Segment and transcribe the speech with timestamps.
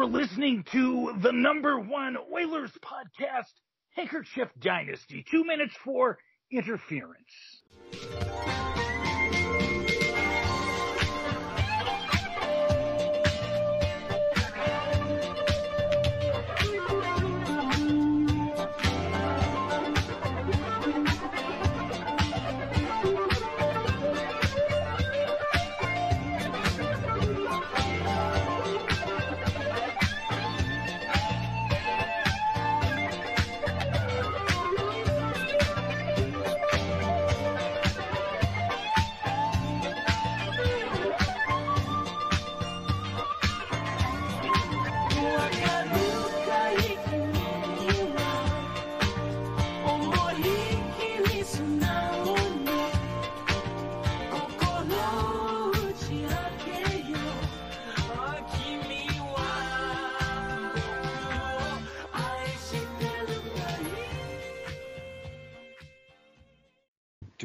[0.00, 3.52] You're listening to the number one Oilers podcast,
[3.94, 5.22] Handkerchief Dynasty.
[5.30, 6.16] Two minutes for
[6.50, 7.60] interference.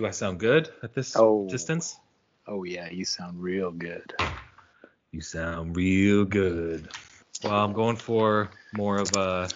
[0.05, 1.47] Do I sound good at this Oh.
[1.49, 1.97] distance?
[2.45, 4.13] Oh yeah, you sound real good.
[5.11, 6.89] You sound real good.
[7.43, 9.49] Well, I'm going for more of a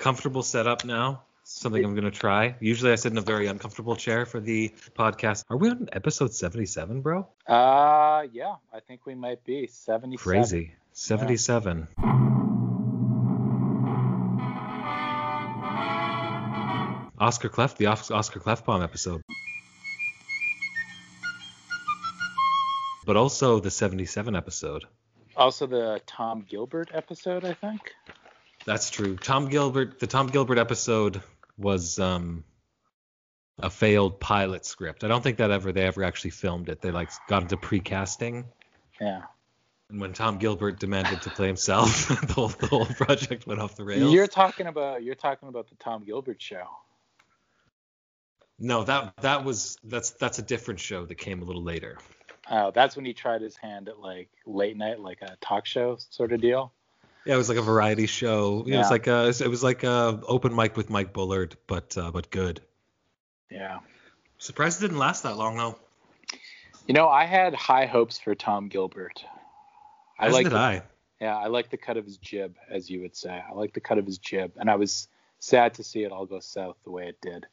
[0.00, 1.22] comfortable setup now.
[1.44, 2.56] Something I'm going to try.
[2.58, 5.44] Usually I sit in a very uncomfortable chair for the podcast.
[5.48, 7.28] Are we on episode 77, bro?
[7.46, 10.16] Uh yeah, I think we might be 77.
[10.18, 10.72] Crazy.
[10.92, 11.86] 77.
[17.20, 19.22] Oscar Klef, the Os- Oscar Klefbom episode.
[23.08, 24.84] But also the 77 episode.
[25.34, 27.94] Also the Tom Gilbert episode, I think.
[28.66, 29.16] That's true.
[29.16, 31.22] Tom Gilbert, the Tom Gilbert episode
[31.56, 32.44] was um,
[33.58, 35.04] a failed pilot script.
[35.04, 36.82] I don't think that ever they ever actually filmed it.
[36.82, 38.44] They like got into pre-casting,
[39.00, 39.22] Yeah.
[39.88, 43.74] and when Tom Gilbert demanded to play himself, the whole, the whole project went off
[43.74, 44.12] the rails.
[44.12, 46.66] You're talking about you're talking about the Tom Gilbert show.
[48.58, 51.96] No, that that was that's that's a different show that came a little later.
[52.50, 55.98] Oh, that's when he tried his hand at like late night, like a talk show
[56.10, 56.72] sort of deal.
[57.26, 58.64] Yeah, it was like a variety show.
[58.66, 62.10] It was like a it was like a open mic with Mike Bullard, but uh,
[62.10, 62.60] but good.
[63.50, 63.80] Yeah.
[64.38, 65.78] Surprised it didn't last that long though.
[66.86, 69.22] You know, I had high hopes for Tom Gilbert.
[70.18, 70.82] I like did I.
[71.20, 73.42] Yeah, I like the cut of his jib, as you would say.
[73.46, 75.08] I like the cut of his jib, and I was
[75.40, 77.46] sad to see it all go south the way it did.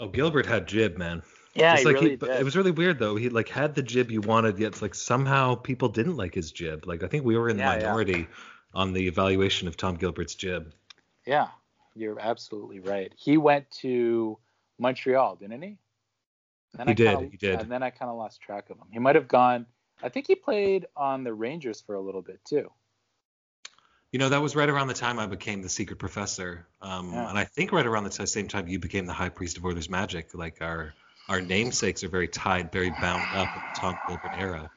[0.00, 1.22] Oh, Gilbert had jib, man.
[1.54, 2.28] Yeah, he like really he, did.
[2.30, 3.16] it was really weird though.
[3.16, 6.86] He like had the jib you wanted, yet like somehow people didn't like his jib.
[6.86, 7.80] Like I think we were in the Yeah, yeah.
[7.86, 8.26] minority
[8.74, 10.72] on the evaluation of Tom Gilbert's jib.
[11.26, 11.48] Yeah,
[11.94, 13.12] you're absolutely right.
[13.16, 14.36] He went to
[14.78, 15.78] Montreal, didn't he?
[16.78, 17.60] And He I did, kinda- he did.
[17.60, 18.86] And then I kind of lost track of him.
[18.90, 19.66] He might have gone.
[20.02, 22.68] I think he played on the Rangers for a little bit too.
[24.10, 26.66] You know, that was right around the time I became the secret professor.
[26.80, 27.28] Um, Yeah.
[27.30, 29.64] and I think right around the t- same time you became the high priest of
[29.64, 30.34] Oilers Magic.
[30.34, 30.94] Like our
[31.28, 34.70] our namesakes are very tied, very bound up with the Tom Gilbert era.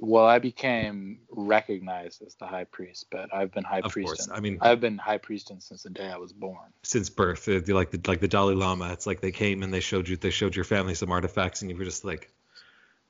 [0.00, 4.06] Well, I became recognized as the high priest, but I've been high Of priest.
[4.06, 4.26] course.
[4.26, 6.58] in- I mean, I've been high priest since the day I was born.
[6.82, 9.80] since birth, uh, like the like the Dalai Lama, it's like they came and they
[9.80, 12.30] showed you they showed your family some artifacts, and you were just like,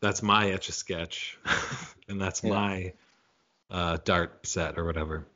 [0.00, 1.38] "That's my etch a sketch,
[2.08, 2.50] and that's Yeah.
[2.50, 2.92] my
[3.70, 5.26] uh, dart set or whatever."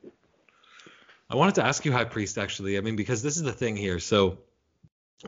[1.31, 2.77] I wanted to ask you, High Priest, actually.
[2.77, 3.99] I mean, because this is the thing here.
[3.99, 4.39] So,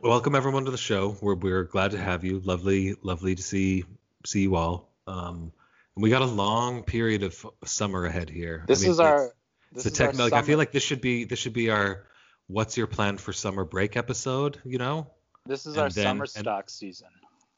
[0.02, 1.18] welcome everyone to the show.
[1.22, 2.40] We're we're glad to have you.
[2.40, 3.84] Lovely, lovely to see
[4.26, 4.90] see you all.
[5.08, 5.52] Um,
[5.96, 8.62] and we got a long period of summer ahead here.
[8.64, 9.34] I This mean, is our.
[9.74, 11.70] it's This a is tech, like I feel like this should be this should be
[11.70, 12.06] our
[12.48, 15.08] what's your plan for summer break episode, you know?
[15.48, 17.08] this is and our then- summer stock season.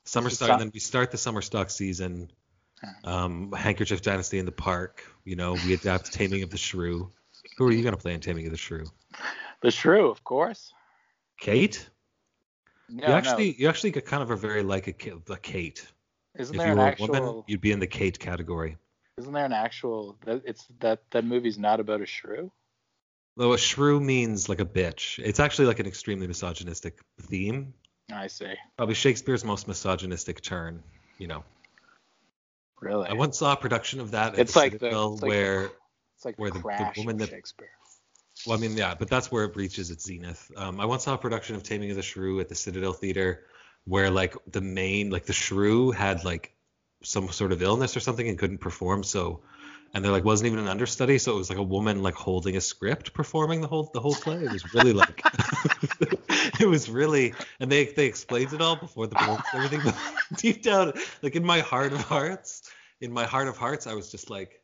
[0.05, 2.29] Summer stock and then we start the summer stock season.
[3.05, 7.09] Um, Handkerchief Dynasty in the park, you know, we adapt Taming of the Shrew.
[7.57, 8.85] Who are you gonna play in Taming of the Shrew?
[9.61, 10.73] The Shrew, of course.
[11.39, 11.89] Kate?
[12.95, 13.55] No, you actually no.
[13.57, 15.85] you actually get kind of a very like a, a Kate.
[16.37, 17.07] Isn't if there you an were a actual?
[17.07, 18.77] woman, you'd be in the Kate category.
[19.17, 20.17] Isn't there an actual?
[20.25, 22.51] That, it's that that movie's not about a shrew.
[23.35, 25.17] Though a shrew means like a bitch.
[25.23, 27.73] It's actually like an extremely misogynistic theme.
[28.13, 28.53] I see.
[28.77, 30.83] Probably Shakespeare's most misogynistic turn,
[31.17, 31.43] you know.
[32.79, 33.07] Really?
[33.07, 35.69] I once saw a production of that at It's the like the- it's like where,
[36.15, 37.69] it's like where the the- the woman that- Shakespeare.
[38.45, 40.51] Well, I mean, yeah, but that's where it reaches its zenith.
[40.57, 43.45] Um, I once saw a production of Taming of the Shrew at the Citadel Theater,
[43.85, 46.53] where like the main, like the shrew had like
[47.03, 49.41] some sort of illness or something and couldn't perform, so,
[49.93, 52.57] and there like wasn't even an understudy, so it was like a woman like holding
[52.57, 54.37] a script performing the whole the whole play.
[54.43, 55.21] It was really like,
[56.59, 59.95] it was really, and they they explained it all before the performance everything, but
[60.37, 62.63] deep down, like in my heart of hearts,
[63.01, 64.59] in my heart of hearts, I was just like.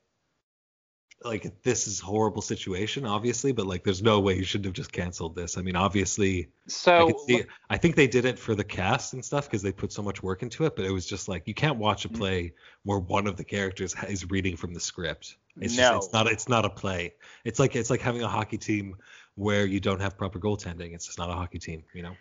[1.23, 4.91] Like this is horrible situation, obviously, but like there's no way you shouldn't have just
[4.91, 5.57] canceled this.
[5.57, 6.49] I mean, obviously,
[6.95, 9.61] I, So could see, I think they did it for the cast and stuff because
[9.61, 12.05] they put so much work into it, but it was just like you can't watch
[12.05, 12.05] Mm-hmm.
[12.05, 15.37] a play where one of the characters is reading from the script.
[15.59, 15.83] It's No.
[15.91, 17.13] just it's not it's not a play.
[17.43, 18.95] It's like it's like having a hockey team
[19.35, 20.93] where you don't have proper goaltending.
[20.93, 22.17] It's just not a hockey team, you know.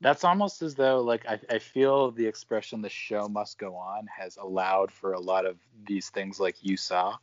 [0.00, 4.06] that's almost as though like I, I feel the expression the show must go on
[4.06, 5.56] has allowed for a lot of
[5.86, 7.16] these things like you saw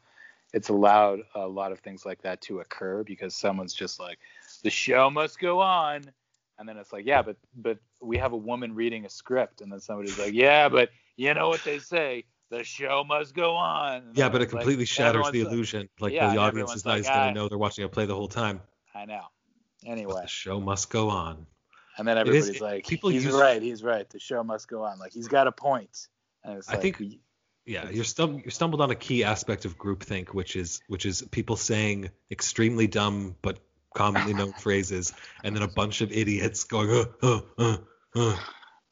[0.53, 4.17] it's allowed a lot of things like that to occur because someone's just like
[4.63, 6.01] the show must go on
[6.59, 9.71] and then it's like yeah but but we have a woman reading a script and
[9.71, 13.97] then somebody's like yeah but you know what they say the show must go on
[14.03, 15.89] And Yeah, but it it's like, completely shatters the illusion.
[15.99, 18.05] Like Yeah, the audience is not like, is gonna "Ah." know they're watching a play
[18.05, 18.61] the whole time.
[18.95, 19.23] i know
[19.85, 21.45] anyway The show must go on.
[21.97, 24.83] and then everybody's it- like people he's use- right he's right the show must go
[24.83, 26.07] on like he's got a point
[26.45, 27.19] and it's I like, think-
[27.67, 31.21] Yeah, you're stum- you stumbled on a key aspect of groupthink, which is which is
[31.21, 33.59] people saying extremely dumb but
[33.93, 37.77] commonly known phrases, and then a bunch of idiots going, uh, uh, uh,
[38.15, 38.37] uh.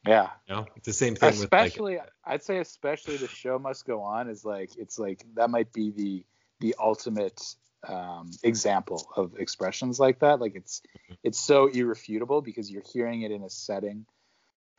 [0.06, 0.28] yeah.
[0.46, 4.02] You know, it's the same thing with especially i'd say especially the show must go
[4.02, 6.24] on is like it's like that might be the
[6.60, 7.40] the ultimate
[7.88, 10.40] um, example of expressions like that.
[10.40, 10.82] Like it's
[11.22, 14.06] it's so irrefutable because you're hearing it in a setting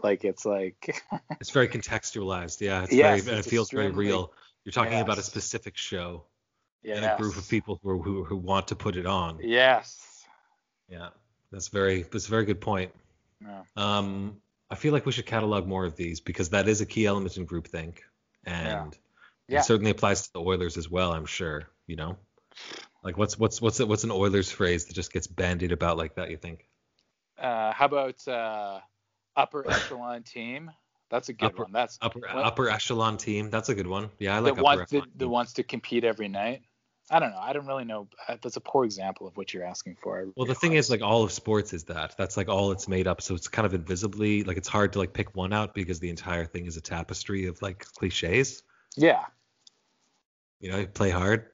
[0.03, 1.03] like it's like
[1.41, 2.61] it's very contextualized.
[2.61, 4.33] Yeah, it's Yes, very and it feels very real.
[4.63, 6.25] You're talking about a specific show
[6.83, 6.97] yes.
[6.97, 9.39] and a group of people who who, who want to put it on.
[9.41, 10.25] yes
[10.89, 11.09] Yeah,
[11.51, 12.91] that's very that's a very good point.
[13.41, 13.63] yeah.
[13.75, 17.05] Um, I feel like we should catalog more of these because that is a key
[17.05, 17.99] element in groupthink,
[18.43, 18.97] and
[19.47, 19.59] Yeah.
[19.59, 21.13] it certainly applies to the Oilers as well.
[21.13, 21.69] I'm sure.
[21.87, 22.17] You know,
[23.03, 26.29] like what's what's what's what's an Oilers phrase that just gets bandied about like that?
[26.29, 26.67] You think?
[27.39, 28.79] uh, how about uh,
[29.37, 30.69] upper echelon team
[31.09, 32.43] that's a good Upper- one that's Upper What?
[32.45, 33.49] upper echelon team.
[33.49, 34.09] That's a good one.
[34.19, 35.11] Yeah, I like that upper wants echelon.
[35.15, 36.63] that wants to compete every night
[37.09, 39.63] i don't know i don't really know Uh, that's a poor example of what you're
[39.63, 42.15] asking for Well, the thing is, like all of sports is that.
[42.17, 43.21] That's like all it's made up.
[43.21, 46.09] So it's kind of invisibly like it's hard to like pick one out because the
[46.09, 48.63] entire thing is a tapestry of like cliches.
[48.97, 49.23] yeah
[50.59, 51.45] You know, play hard.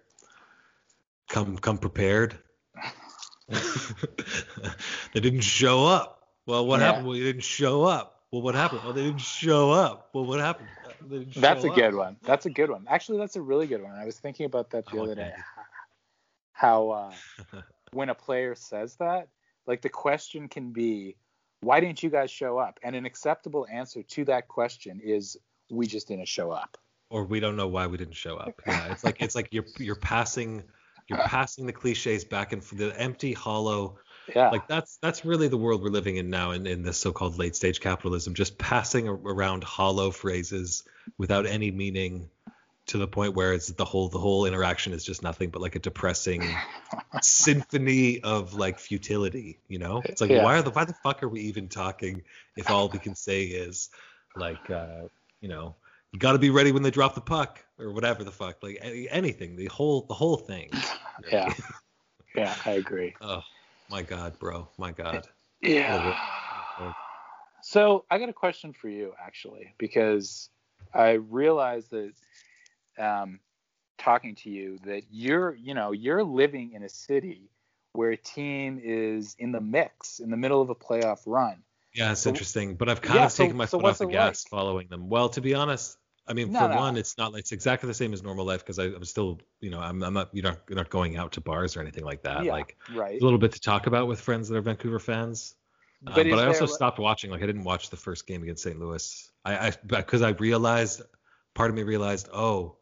[1.29, 2.39] Come come prepared.
[5.13, 6.22] they didn't show up.
[6.45, 6.87] Well, what Yeah.
[6.87, 7.07] happened?
[7.07, 8.23] Well, you didn't show up.
[8.31, 8.81] Well, what happened?
[8.83, 10.09] Well, they didn't show up.
[10.13, 10.69] Well, what happened?
[11.01, 12.17] They didn't That's a show good one.
[12.23, 12.85] That's a good one.
[12.89, 13.93] Actually, that's a really good one.
[13.93, 15.31] I was thinking about that the Oh, other day.
[15.33, 15.67] thank
[16.53, 17.11] How uh,
[17.91, 19.27] when a player says that,
[19.67, 21.15] like the question can be,
[21.61, 25.37] "Why didn't you guys show up?" And an acceptable answer to that question is,
[25.69, 26.77] "We just didn't show up."
[27.09, 28.59] Or we don't know why we didn't show up.
[28.65, 30.63] Yeah, it's like it's like you're you're passing
[31.07, 33.99] you're passing the cliches back and forth, the empty, hollow.
[34.35, 34.49] Yeah.
[34.49, 37.55] Like that's that's really the world we're living in now in, in this so-called late
[37.55, 38.33] stage capitalism.
[38.33, 40.83] Just passing around hollow phrases
[41.17, 42.29] without any meaning
[42.87, 45.75] to the point where it's the whole the whole interaction is just nothing but like
[45.75, 46.41] a depressing
[47.21, 49.59] symphony of like futility.
[49.67, 50.43] You know, it's like Yeah.
[50.43, 52.23] why are the why the fuck are we even talking
[52.55, 53.89] if all we can say is
[54.35, 55.03] like uh,
[55.41, 55.75] you know
[56.11, 58.77] you got to be ready when they drop the puck or whatever the fuck like
[58.81, 60.71] any, anything the whole the whole thing.
[61.31, 61.53] yeah.
[62.35, 63.13] Yeah, I agree.
[63.21, 63.43] Oh
[63.93, 65.27] my god, bro, my god.
[65.61, 66.17] Yeah.
[67.61, 70.49] So I got a question for you actually, because
[70.93, 72.13] I realized that
[72.97, 73.39] um,
[73.99, 77.51] talking to you that you're, you know, you're living in a city
[77.93, 81.57] where a team is in the mix, in the middle of a playoff run.
[81.93, 83.97] Yeah, it's So- interesting, but I've kind Yeah, of so- taken my so foot off
[83.99, 84.49] the gas like?
[84.49, 85.07] following them.
[85.07, 85.97] Well, to be honest,
[86.27, 86.75] I mean, No, for no.
[86.77, 87.33] one, it's not.
[87.33, 90.13] Like it's exactly the same as normal life because I'm still, you know, I'm, I'm
[90.13, 92.45] not, you're not, you're not going out to bars or anything like that.
[92.45, 93.19] yeah, Like right.
[93.19, 95.55] a little bit to talk about with friends that are Vancouver fans.
[96.07, 97.29] Um, But But, I also there- stopped watching.
[97.31, 98.79] Like I didn't watch the first game against St.
[98.79, 99.31] Louis.
[99.43, 101.01] I, I because I realized,
[101.55, 102.77] part of me realized, oh,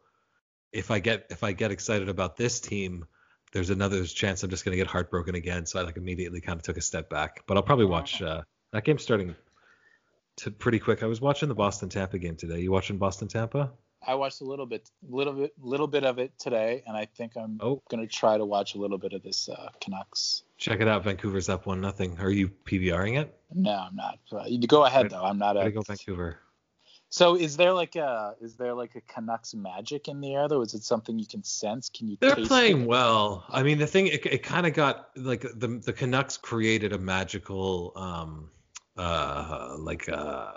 [0.72, 3.04] if I get if I get excited about this team,
[3.52, 5.66] there's another chance I'm just gonna get heartbroken again.
[5.66, 7.42] So I like immediately kind of took a step back.
[7.48, 9.34] But I'll probably watch uh, that game starting
[10.38, 11.02] to pretty quick.
[11.02, 12.60] I was watching the Boston Tampa game today.
[12.60, 13.70] You watching Boston Tampa?
[14.04, 17.36] I watched a little bit, little bit, little bit of it today, and I think
[17.36, 17.80] I'm Oh.
[17.88, 20.42] gonna try to watch a little bit of this uh, Canucks.
[20.58, 21.04] Check it out.
[21.04, 22.18] Vancouver's up one nothing.
[22.18, 23.32] Are you PVRing it?
[23.54, 24.18] No, I'm not.
[24.32, 25.22] Uh, go ahead though.
[25.22, 25.70] I'm not a.
[25.70, 26.38] go Vancouver.
[27.10, 30.62] So is there like a is there like a Canucks magic in the air though?
[30.62, 31.88] Is it something you can sense?
[31.90, 32.16] Can you?
[32.20, 32.88] They're playing it?
[32.88, 33.44] well.
[33.50, 36.98] I mean, the thing it, it kind of got like the the Canucks created a
[36.98, 38.50] magical um
[38.96, 40.52] uh like uh,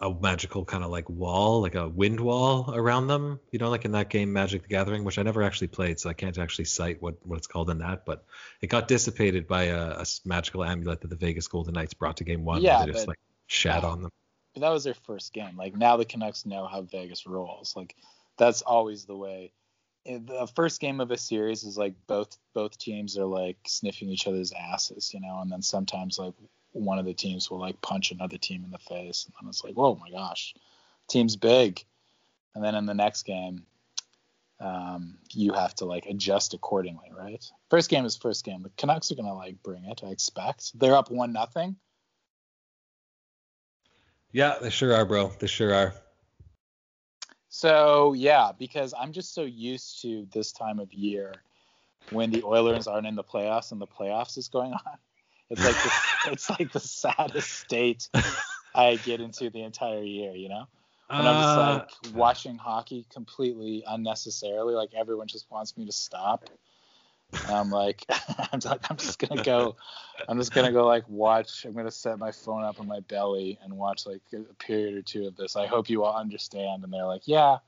[0.00, 3.40] a magical kind of like wall, like a wind wall around them.
[3.50, 6.08] You know, like in that game Magic the Gathering, which I never actually played, so
[6.08, 8.04] I can't actually cite what what it's called in that.
[8.04, 8.24] But
[8.60, 12.44] it got dissipated by a magical amulet that the Vegas Golden Knights brought to Game
[12.44, 12.62] One.
[12.62, 14.10] Yeah, they just but- like shat on them.
[14.54, 15.56] But that was their first game.
[15.56, 17.74] Like now the Canucks know how Vegas rolls.
[17.76, 17.94] Like
[18.38, 19.52] that's always the way.
[20.06, 24.26] the first game of a series is like both both teams are like sniffing each
[24.26, 26.34] other's asses, you know, and then sometimes like
[26.78, 29.64] one of the teams will like punch another team in the face, and then it's
[29.64, 30.54] like, oh my gosh,
[31.08, 31.84] team's big,
[32.54, 33.64] and then in the next game,
[34.60, 37.44] um, you have to like adjust accordingly, right?
[37.70, 38.62] First game is first game.
[38.62, 40.78] The Canucks are gonna like bring it, I expect.
[40.78, 41.76] They're up one nothing.
[44.32, 45.32] Yeah, they sure are, bro.
[45.38, 45.94] They sure are.
[47.48, 51.34] So yeah, because I'm just so used to this time of year
[52.10, 54.98] when the Oilers aren't in the playoffs and the playoffs is going on.
[55.50, 55.92] It's like the,
[56.32, 58.08] it's like the saddest state
[58.74, 60.66] I get into the entire year, you know.
[61.10, 64.74] And I'm just Uh, like watching hockey completely unnecessarily.
[64.74, 66.44] Like everyone just wants me to stop.
[67.32, 68.04] And I'm like,
[68.52, 69.76] I'm, like, I'm just gonna go.
[70.28, 71.64] I'm just gonna go like watch.
[71.64, 75.02] I'm gonna set my phone up on my belly and watch like a period or
[75.02, 75.56] two of this.
[75.56, 76.84] I hope you all understand.
[76.84, 77.58] And they're like, yeah,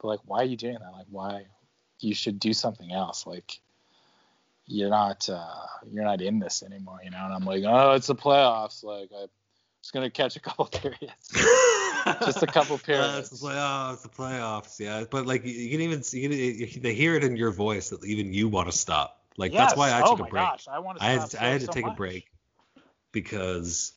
[0.00, 0.92] but like, why are you doing that?
[0.92, 1.46] Like, why?
[2.00, 3.26] You should do something else.
[3.26, 3.60] Like,
[4.66, 7.24] you're not uh, you're not in this anymore, you know.
[7.24, 8.82] And I'm like, oh, it's the playoffs.
[8.82, 9.28] Like, I'm
[9.82, 11.30] just gonna catch a couple periods.
[12.24, 13.30] Just a couple Uh, it's periods.
[13.30, 15.04] the playoffs, it's the playoffs, yeah.
[15.10, 18.04] But like you- can even see, you can, they hear it in your voice that
[18.04, 19.22] even you want to stop.
[19.36, 20.44] Like that's why I oh took a break.
[20.44, 22.30] Gosh, I want to I had stop to, I had to so take a break
[23.12, 23.92] because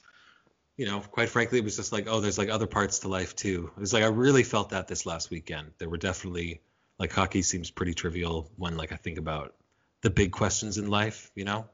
[0.78, 3.36] you know, quite frankly, it was just like, oh, there's like other parts to life
[3.36, 3.70] too.
[3.76, 5.72] It was like I really felt that this last weekend.
[5.78, 6.62] There were definitely
[6.98, 9.56] like hockey seems pretty trivial when like I think about
[10.02, 11.66] the big questions in life, you know.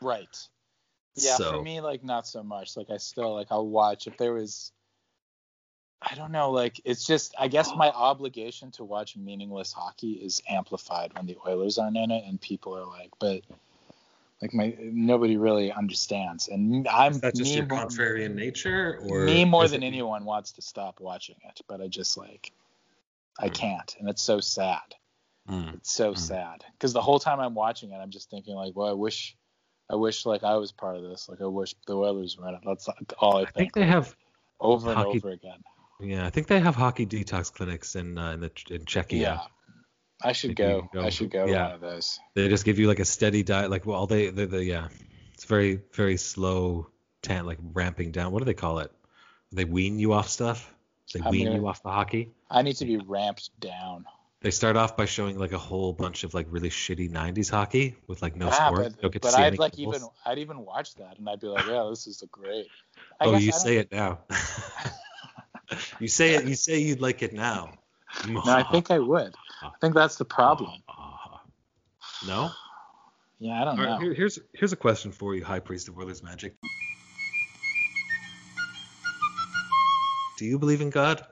[0.00, 0.36] Right.
[1.16, 2.76] Yeah, so, for me, like not so much.
[2.76, 4.72] Like I still like I'll watch if there was.
[6.02, 6.50] I don't know.
[6.50, 11.36] Like it's just I guess my obligation to watch meaningless hockey is amplified when the
[11.46, 13.42] Oilers aren't in it, and people are like, but
[14.40, 18.98] like my nobody really understands, and I'm is that just me, your more- contrarian nature,
[19.02, 22.52] or me more than it- anyone wants to stop watching it, but I just like
[23.38, 23.54] I Hmm.
[23.54, 24.94] can't, and it's so sad.
[25.48, 25.74] Mm.
[25.74, 26.18] It's so Mm.
[26.18, 29.36] sad because the whole time I'm watching it, I'm just thinking like, well, I wish,
[29.88, 31.28] I wish like I was part of this.
[31.28, 32.60] Like I wish the Oilers were in it.
[32.64, 33.48] That's all I think.
[33.48, 34.14] I think, they have
[34.60, 35.62] over and hockey- over again.
[36.02, 39.20] Yeah, I think they have hockey detox clinics in uh, in the in Czechia.
[39.20, 39.40] Yeah,
[40.22, 40.88] I should go.
[40.92, 41.64] go- I should go to yeah.
[41.66, 42.18] one of those.
[42.34, 44.88] They just give you like a steady diet, like well, they they, they yeah,
[45.34, 46.88] it's very very slow,
[47.22, 48.32] tan like ramping down.
[48.32, 48.90] What do they call it?
[49.52, 50.72] They wean you off stuff.
[51.12, 52.30] They I'm wean gonna- you off the hockey.
[52.50, 54.06] I need to be ramped down.
[54.42, 57.96] They start off by showing like a whole bunch of like really shitty '90s hockey
[58.06, 58.76] with like no ah, sport.
[58.76, 59.96] but, you don't get to but see I'd any like goals.
[59.96, 62.66] even I'd even watch that and I'd be like, yeah, this is a great.
[63.20, 64.20] I oh, you I say it now.
[66.00, 66.46] you say it.
[66.46, 67.74] You say you'd like it now.
[68.26, 69.34] No, I think I would.
[69.62, 70.82] I think that's the problem.
[72.26, 72.50] No.
[73.38, 73.92] Yeah, I don't All know.
[73.92, 76.54] right, here- here's here's a question for you, High Priest of Oilers Magic.
[80.38, 81.24] Do you believe in God?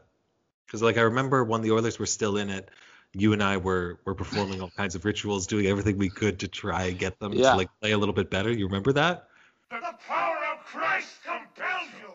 [0.66, 2.70] Because like I remember when the Oilers were still in it,
[3.20, 6.48] you and I were were performing all kinds of rituals, doing everything we could to
[6.48, 7.50] try and get them Yeah.
[7.52, 8.50] to like play a little bit better.
[8.52, 9.28] You remember that?
[9.70, 12.12] The power of Christ compels you.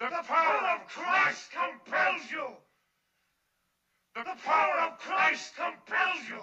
[0.00, 2.46] The power of Christ compels you.
[4.14, 6.42] The power of Christ compels you.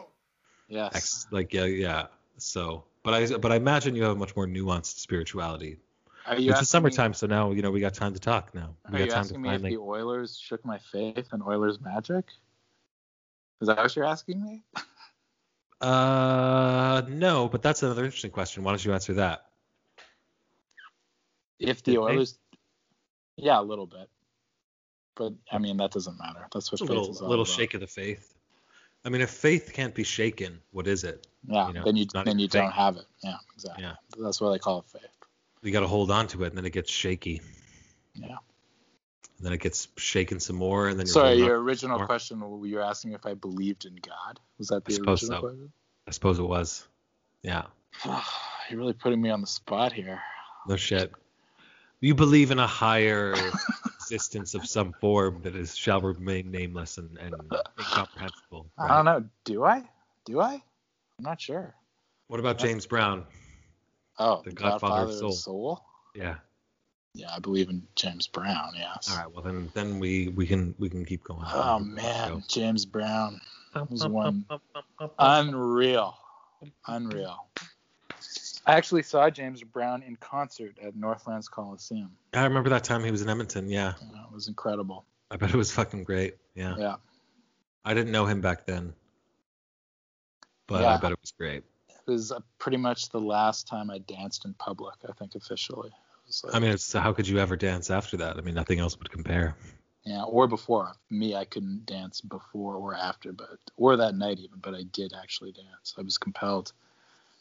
[0.67, 1.27] Yes.
[1.31, 2.07] Like yeah, yeah.
[2.37, 5.79] So, but I but I imagine you have a much more nuanced spirituality.
[6.25, 8.19] Are you It's the asking me- summertime, so now you know we got time to
[8.19, 8.53] talk.
[8.53, 11.29] Now we Are got you time asking to me if the Oilers shook my faith
[11.33, 12.25] in Oilers magic?
[13.61, 14.63] Is that what you're asking me?
[15.81, 18.63] Uh, no, but that's another interesting question.
[18.63, 19.45] Why don't you answer that?
[21.59, 22.13] If the Did they?
[22.13, 22.37] Oilers,
[23.35, 24.09] yeah, a little bit,
[25.15, 26.47] but I mean that doesn't matter.
[26.53, 27.55] That's what a faith little, is all little about.
[27.55, 28.33] shake of the faith.
[29.05, 31.27] I mean, if faith can't be shaken, what is it?
[31.47, 33.05] Yeah, you know, then you then you don't have it.
[33.23, 33.83] Yeah, exactly.
[33.83, 33.93] Yeah.
[34.19, 35.11] That's why they call it faith.
[35.61, 37.41] You got to hold on to it, and then it gets shaky.
[38.15, 38.37] Yeah.
[39.37, 42.75] And then it gets shaken some more, and then you're Sorry, your original question, you
[42.75, 44.39] were asking if I believed in God.
[44.57, 45.41] Was that I the suppose original so.
[45.41, 45.71] question?
[46.07, 46.87] I suppose it was.
[47.43, 47.63] Yeah.
[48.69, 50.21] You're really putting me on the spot here.
[50.67, 51.11] No shit.
[51.99, 53.35] You believe in a higher
[54.01, 57.35] existence of some form that is shall remain nameless and, and
[57.79, 58.67] incomprehensible.
[58.77, 59.25] I don't know.
[59.45, 59.83] Do I?
[60.25, 60.53] Do I?
[60.53, 61.75] I'm not sure.
[62.27, 63.25] What about James Brown?
[64.19, 65.31] Oh, The the Godfather of Godfather, of Soul.
[65.31, 65.85] Soul.
[66.15, 66.35] Yeah.
[67.13, 68.73] Yeah, I believe in James Brown.
[68.75, 69.09] Yes.
[69.11, 69.31] All right.
[69.31, 71.45] Well, then then we we can we can keep going.
[71.51, 73.41] Oh man, James Brown,
[73.89, 74.45] was one-
[75.17, 76.17] unreal,
[76.87, 77.47] unreal.
[78.65, 82.11] I actually saw James Brown in concert at Northlands Coliseum.
[82.33, 83.69] I remember that time he was in Edmonton.
[83.69, 83.93] Yeah.
[84.01, 85.05] You know, it was incredible.
[85.31, 86.35] I bet it was fucking great.
[86.53, 86.75] Yeah.
[86.77, 86.95] Yeah,
[87.85, 88.93] I didn't know him back then,
[90.67, 91.63] but I bet it was great.
[91.89, 94.95] it was uh, pretty much the last time I danced in public.
[95.07, 95.91] I think officially.
[96.53, 98.37] I mean, it's, how could you ever dance after that?
[98.37, 99.55] I mean, nothing else would compare.
[100.03, 100.93] Yeah, or before.
[101.09, 105.13] Me, I couldn't dance before or after, but or that night even, but I did
[105.21, 105.95] actually dance.
[105.97, 106.71] I was compelled.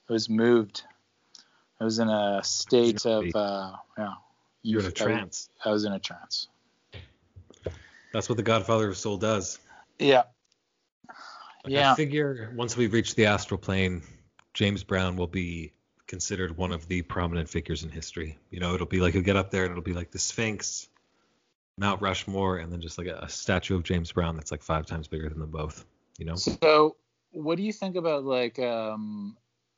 [0.09, 0.83] I was moved.
[1.81, 4.15] I was in a state of uh, yeah.
[4.63, 5.49] You're in a I- trance.
[5.65, 6.49] I was in a trance.
[8.13, 9.59] That's what the Godfather of Soul does.
[9.99, 10.25] Yeah.
[11.65, 11.93] Like, Yeah.
[11.93, 14.03] I figure once we reach the astral plane,
[14.55, 15.73] James Brown will be
[16.07, 18.39] considered one of the prominent figures in history.
[18.51, 20.89] You know, it'll be like he'll get up there and it'll be like the Sphinx,
[21.79, 24.87] Mount Rushmore, and then just like a, a statue of James Brown that's like five
[24.87, 25.85] times bigger than them both.
[26.19, 26.37] You know?
[26.37, 26.97] So,
[27.33, 29.37] what do you think about like um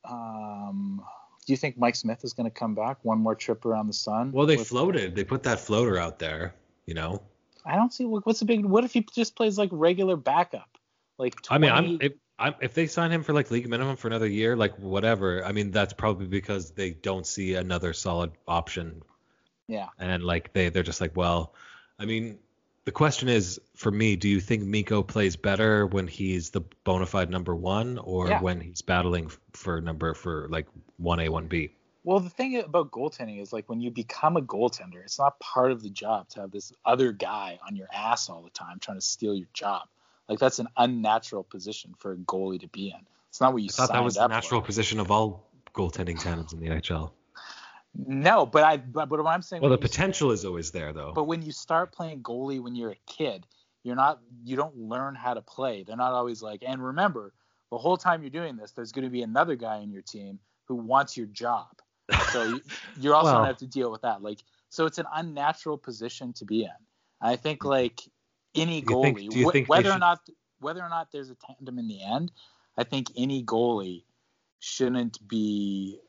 [0.09, 1.03] um
[1.45, 3.93] do you think Mike Smith is going to come back one more trip around the
[3.93, 4.31] sun?
[4.31, 5.15] Well, they With- floated.
[5.15, 6.53] They put that floater out there.
[6.85, 7.21] You know.
[7.65, 10.77] I don't see what- what's the big what if he just plays like regular backup?
[11.17, 13.97] Like 20, I mean, I'm if, I'm if they sign him for like league minimum
[13.97, 15.45] for another year, like whatever.
[15.45, 19.03] I mean, that's probably because they don't see another solid option
[19.69, 19.87] yeah.
[19.99, 21.53] and like they they're just like well
[21.99, 22.39] i mean
[22.85, 27.05] the question is for me do you think mikko plays better when he's the bona
[27.05, 28.41] fide number one or Yeah.
[28.41, 30.67] when he's battling for number for like
[31.01, 31.71] 1a 1b
[32.03, 35.71] Well, the thing about goaltending is like when you become a goaltender, it's not part
[35.71, 38.97] of the job to have this other guy on your ass all the time trying
[38.97, 39.83] to steal your job.
[40.29, 43.01] Like that's an unnatural position for a goalie to be in.
[43.29, 44.65] It's not what you i thought that was the natural for.
[44.65, 47.11] position of all goaltending tandems in the nhl
[47.95, 51.11] No, but I but, but what I'm saying well the potential is always there though
[51.13, 53.45] But when you start playing goalie when you're a kid,
[53.83, 55.83] you're not you don't learn how to play.
[55.83, 57.33] They're not always like, and remember,
[57.71, 60.39] the whole time you're doing this, there's going to be another guy in your team
[60.67, 61.67] who wants your job.
[62.31, 62.61] So you,
[62.99, 64.21] you're also Well- gonna have to deal with that.
[64.21, 66.79] Like, so it's an unnatural position to be in.
[67.21, 67.69] I think mm-hmm.
[67.69, 68.01] like
[68.55, 70.19] any Do you think- goalie, wh- think they whether or not
[70.59, 72.31] whether or not there's a tandem in the end,
[72.77, 74.03] I think any goalie
[74.59, 75.99] shouldn't be.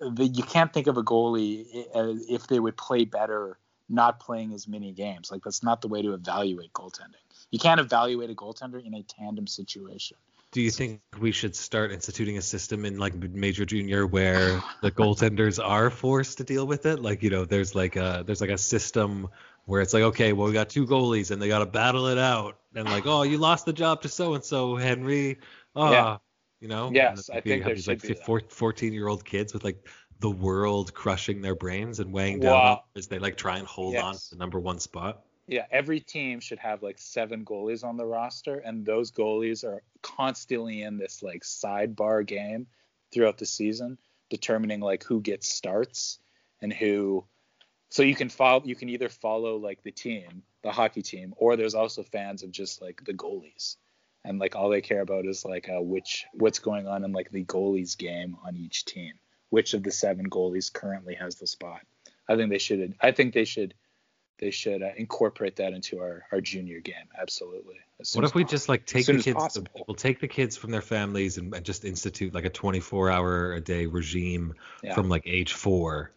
[0.00, 1.64] The, you can't think of a goalie
[1.94, 5.30] uh, if they would play better not playing as many games.
[5.30, 7.22] Like that's not the way to evaluate goaltending.
[7.50, 10.16] You can't evaluate a goaltender in a tandem situation.
[10.52, 14.90] do you think we should start instituting a system in like major junior where the
[14.90, 18.50] goaltenders are forced to deal with it like you know there's like a there's like
[18.50, 19.28] a system
[19.66, 22.18] where it's like okay well we got two goalies and they got to battle it
[22.18, 25.38] out and like oh you lost the job to so and so henry
[25.76, 26.16] ah Yeah.
[26.60, 28.52] you know Yes, I think have there these, should like be that.
[28.52, 29.86] 14 year old kids with like
[30.20, 32.72] the world crushing their brains and weighing down Wow.
[32.72, 36.00] on as they like try and hold on to the number one spot Yeah, every
[36.00, 40.96] team should have like seven goalies on the roster, and those goalies are constantly in
[40.96, 42.66] this like sidebar game
[43.12, 43.96] throughout the season,
[44.28, 46.18] determining like who gets starts
[46.62, 47.24] and who.
[47.88, 51.56] So you can follow, you can either follow like the team, the hockey team, or
[51.56, 53.76] there's also fans of just like the goalies,
[54.24, 57.30] and like all they care about is like uh, which what's going on in like
[57.30, 59.12] the goalies game on each team.
[59.50, 61.80] Which of the seven goalies currently has the spot?
[62.28, 62.94] I think they should.
[63.00, 63.74] I think they should
[64.38, 67.08] they should uh, incorporate that into our, our junior game.
[67.18, 67.76] Absolutely.
[68.14, 68.44] What if we possible.
[68.44, 69.58] just like take the kids?
[69.86, 73.52] We'll take the kids from their families and, and just institute like a 24 hour
[73.54, 74.94] a day regime Yeah.
[74.94, 76.12] from like age four,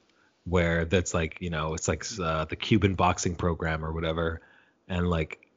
[0.49, 4.41] where that's like you know it's like uh, the Cuban boxing program or whatever,
[4.87, 5.47] and like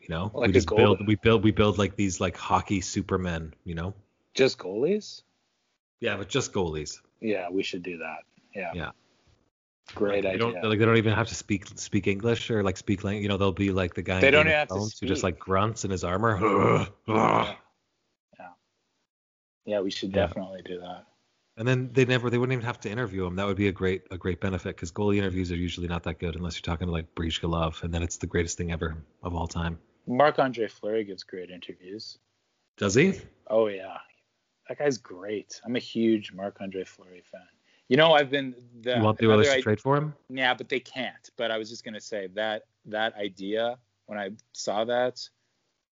[0.00, 3.54] you know Like we just build we build we build like these like hockey supermen,
[3.64, 3.94] you know?
[4.34, 5.22] just goalies?
[6.00, 7.00] Yeah, but just goalies.
[7.20, 8.18] Yeah, we should do that.
[8.54, 8.70] Yeah.
[8.74, 8.90] Yeah.
[9.94, 10.52] Great Like, idea.
[10.52, 13.22] don't like they don't even have to speak speak English or like speak language.
[13.22, 14.16] You know, they'll be like the guy.
[14.16, 16.38] in They don't have to Thrones who just like grunts in his armor.
[16.40, 16.86] yeah.
[18.38, 18.48] yeah.
[19.64, 20.26] Yeah, we should Yeah.
[20.26, 21.04] definitely do that.
[21.58, 23.34] And then they never they wouldn't even have to interview him.
[23.34, 26.20] That would be a great a great benefit because goalie interviews are usually not that
[26.20, 29.34] good unless you're talking to like Bryzgalov, and then it's the greatest thing ever of
[29.34, 29.78] all time.
[30.06, 32.16] Marc Andre Fleury gives great interviews.
[32.76, 33.20] Does he?
[33.48, 33.98] Oh yeah.
[34.68, 35.60] That guy's great.
[35.64, 37.40] I'm a huge Marc Andre Fleury fan.
[37.88, 40.14] You know, I've been the you want the others to trade for him?
[40.28, 41.30] Yeah, but they can't.
[41.36, 45.28] But I was just gonna say that that idea when I saw that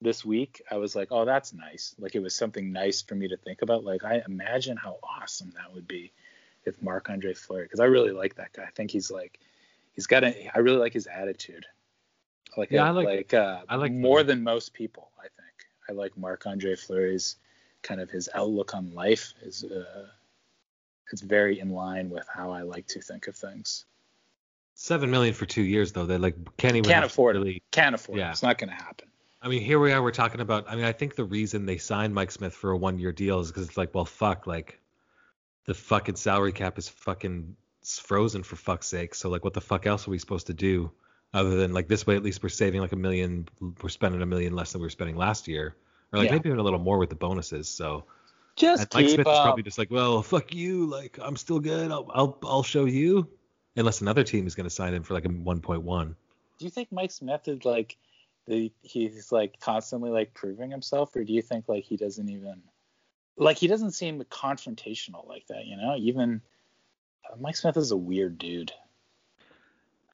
[0.03, 1.95] this week, I was like, oh, that's nice.
[1.97, 3.83] Like it was something nice for me to think about.
[3.83, 6.11] Like I imagine how awesome that would be
[6.65, 8.63] if Marc Andre Fleury, because I really like that guy.
[8.63, 9.39] I think he's like,
[9.93, 10.51] he's got a.
[10.55, 11.65] I really like his attitude.
[12.55, 14.23] Like Yeah, I I like- like, uh, I like more Fleury.
[14.27, 15.09] than most people.
[15.17, 17.37] I think I like Marc Andre Fleury's
[17.81, 19.63] kind of his outlook on life is.
[19.63, 20.07] Uh,
[21.11, 23.85] it's very in line with how I like to think of things.
[24.73, 26.05] Seven million for two years though.
[26.07, 27.39] They like Kenny Can't afford it.
[27.39, 27.61] really.
[27.71, 28.29] Can't afford Yeah.
[28.29, 28.31] it.
[28.31, 29.09] It's not going to happen.
[29.43, 30.01] I mean, here we are.
[30.01, 30.65] We're talking about.
[30.69, 33.49] I mean, I think the reason they signed Mike Smith for a one-year deal is
[33.49, 34.79] because it's like, well, fuck, like
[35.65, 39.13] the fucking salary cap is fucking frozen for fuck's sake.
[39.13, 40.89] So like, what the fuck else are we supposed to do
[41.33, 42.15] other than like this way?
[42.15, 43.49] At least we're saving like a million.
[43.81, 45.75] We're spending a million less than we were spending last year,
[46.13, 46.35] or like Yeah.
[46.35, 47.67] maybe even a little more with the bonuses.
[47.67, 48.05] So
[48.55, 50.85] Just Mike Smith is probably just like, well, fuck you.
[50.85, 51.91] Like I'm still good.
[51.91, 53.27] I'll I'll, I'll show you.
[53.75, 56.15] Unless another team is going to sign him for like a 1.1.
[56.59, 57.97] do you think Mike Smith is like
[58.47, 62.61] the he's like constantly like proving himself, or do you think like he doesn't even
[63.37, 65.65] like he doesn't seem confrontational like that?
[65.65, 66.41] You know, even
[67.31, 68.71] uh, Mike Smith is a weird dude.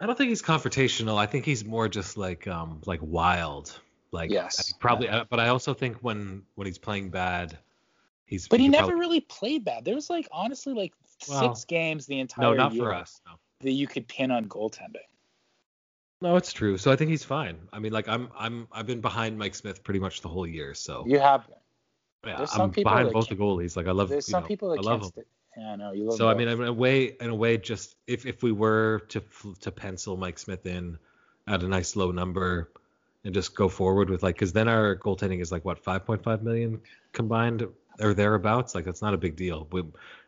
[0.01, 1.17] I don't think he's confrontational.
[1.17, 3.77] I think he's more just like um like wild.
[4.11, 4.73] Like Yes.
[4.79, 7.57] probably uh, but I also think when when he's playing bad
[8.25, 9.85] he's But he could never probably- really played bad.
[9.85, 10.93] There was like honestly like
[11.27, 13.21] Well, six games the entire No, not year for us.
[13.27, 13.33] No.
[13.61, 15.05] that you could pin on goaltending.
[16.21, 16.77] No, it's true.
[16.77, 17.57] So I think he's fine.
[17.71, 20.73] I mean, like I'm I'm I've been behind Mike Smith pretty much the whole year.
[20.73, 21.47] So You have
[22.25, 23.77] yeah, there's I'm behind both the goalies.
[23.77, 25.03] Like I love There's you some know, people that I love can't.
[25.17, 25.23] him.
[25.23, 25.27] St-
[25.57, 26.17] yeah, I know you love.
[26.17, 29.21] So I mean, in a way, in a way, just if if we were to
[29.61, 30.97] to pencil Mike Smith in
[31.47, 32.69] at a nice low number
[33.23, 36.79] and just go forward with like, because then our goaltending is like what 5.5 million
[37.11, 37.67] combined
[37.99, 38.75] or thereabouts.
[38.75, 39.67] Like that's not a big deal.
[39.71, 39.81] We,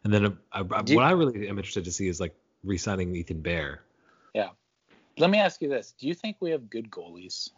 [0.03, 2.19] and then uh, I, I, Do you- what I really am interested to see is
[2.19, 3.83] like re-signing Ethan Bear.
[5.17, 7.49] Let me ask you this: Do you think we have good goalies?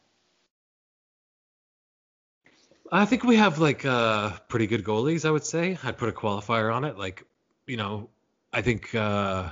[2.91, 5.25] I think we have like uh pretty good goalies.
[5.25, 6.97] I would say I'd put a qualifier on it.
[6.97, 7.25] Like,
[7.67, 8.09] you know,
[8.53, 9.49] I think uh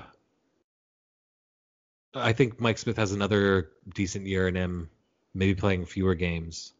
[2.15, 4.89] I think Mike Smith has another decent year in him,
[5.33, 6.73] maybe playing fewer games,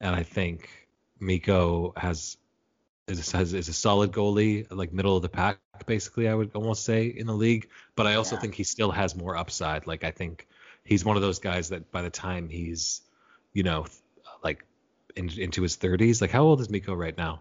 [0.00, 0.88] and I think
[1.20, 2.36] Mikko has
[3.08, 6.06] is has is a solid goalie, like middle of the pack, basically.
[6.06, 8.40] I would almost say in the league, but I also Yeah.
[8.40, 9.86] think he still has more upside.
[9.86, 10.46] Like I think
[10.84, 13.02] he's one of those guys that by the time he's,
[13.52, 13.86] you know,
[14.42, 14.64] like
[15.16, 17.40] in, into his 30s, like how old is Mikko right now?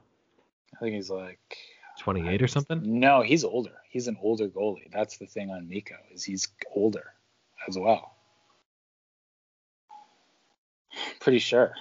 [0.75, 1.58] I think he's like
[1.99, 2.99] 28 or something?
[2.99, 3.73] no, he's older.
[3.89, 4.89] He's an older goalie.
[4.91, 7.13] That's the thing on Mikko is he's older
[7.67, 8.15] as well.
[11.19, 11.73] Pretty sure.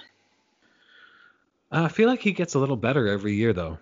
[1.71, 3.77] Uh, I feel like he gets a little better every year, though.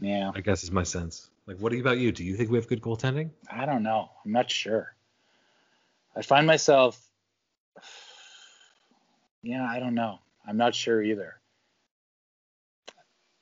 [0.00, 1.28] Yeah, I guess is my sense.
[1.46, 2.12] Like, what about you?
[2.12, 3.30] Do you think we have good goaltending?
[3.50, 4.10] I don't know.
[4.24, 4.94] I'm not sure.
[6.18, 7.00] I find myself.
[9.42, 10.18] Yeah, I don't know.
[10.46, 11.40] I'm not sure either.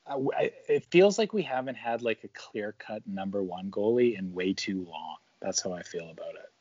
[0.05, 4.17] I, I- it feels like we haven't had like a clear cut number one goalie
[4.17, 5.15] in way too long.
[5.41, 6.51] That's how I feel about it.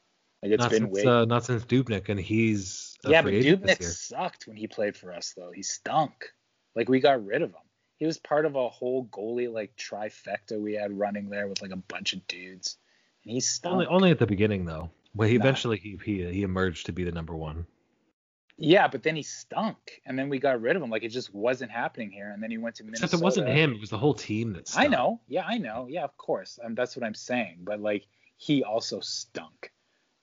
[0.42, 1.04] Like it's not been since way.
[1.06, 5.32] uh, not since Dubnyk, and he's yeah, but Dubnyk sucked when he played for us
[5.36, 5.50] though.
[5.50, 6.32] He stunk.
[6.74, 7.60] Like we got rid of him.
[7.96, 11.70] He was part of a whole goalie like trifecta we had running there with like
[11.70, 12.76] a bunch of dudes,
[13.24, 13.72] and he stunk.
[13.74, 14.90] Only only at the beginning though.
[15.16, 17.66] Well, he eventually he, he he emerged to be the number one.
[18.58, 20.90] Yeah, but then he stunk, and then we got rid of him.
[20.90, 23.06] Like it just wasn't happening here, and then he went to Minnesota.
[23.06, 24.68] Except it wasn't him; it was the whole team that.
[24.68, 24.84] Stunk.
[24.84, 25.20] I know.
[25.26, 25.86] Yeah, I know.
[25.88, 26.58] Yeah, of course.
[26.62, 27.58] Um, that's what I'm saying.
[27.64, 29.72] But like he also stunk.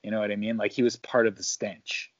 [0.02, 0.56] You know what I mean?
[0.56, 2.12] Like he was part of the stench.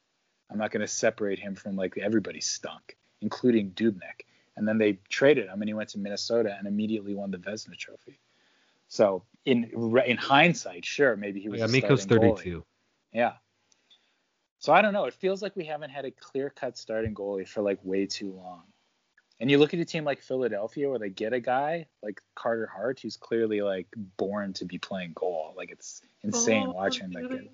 [0.50, 4.26] I'm not going to separate him from like everybody stunk, including Dubnyk.
[4.56, 7.76] And then they traded him, and he went to Minnesota and immediately won the Vezina
[7.76, 8.20] Trophy.
[8.86, 9.70] So in
[10.06, 11.60] in hindsight, sure, maybe he was.
[11.60, 12.36] Yeah, Mikko's starting goalie.
[12.36, 12.64] 32.
[13.12, 13.32] Yeah.
[14.58, 15.04] So I don't know.
[15.04, 18.32] It feels like we haven't had a clear cut starting goalie for like way too
[18.32, 18.62] long.
[19.40, 22.70] And you look at a team like Philadelphia where they get a guy like Carter
[22.72, 25.52] Hart who's clearly like born to be playing goal.
[25.56, 27.50] Like it's insane watching that kid.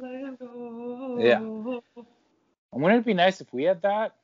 [1.19, 1.39] Yeah.
[1.39, 4.15] And wouldn't it be nice if we had that?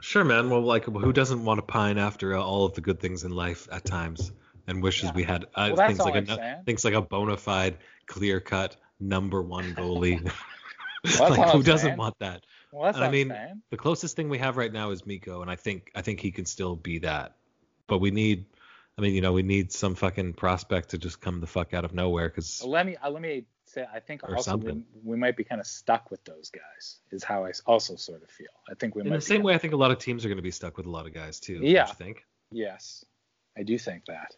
[0.00, 0.48] Sure, man.
[0.48, 3.32] Well, like, who doesn't want to pine after uh, all of the good things in
[3.32, 4.32] life at times
[4.70, 5.12] and wishes Yeah.
[5.14, 6.62] we had uh, Well, things like I'm a saying.
[6.64, 10.20] things like a bona fide, clear cut number one goalie.
[11.04, 11.98] that's like, who I'm doesn't saying.
[11.98, 12.44] want that?
[12.72, 13.34] Well, I mean,
[13.70, 16.30] The closest thing we have right now is Mikko, and I think I think he
[16.30, 17.36] can still be that.
[17.88, 18.44] But we need,
[18.96, 21.84] I mean, you know, we need some fucking prospect to just come the fuck out
[21.84, 25.36] of nowhere because Let me uh, let me say I think also we, we might
[25.36, 28.46] be kind of stuck with those guys is how I also sort of feel.
[28.70, 30.28] I think we in might the same way, I think a lot of teams are
[30.28, 31.54] going to be stuck with a lot of guys too.
[31.56, 31.88] don't Yeah.
[31.88, 32.24] you think?
[32.52, 33.04] Yes,
[33.58, 34.34] I do think that.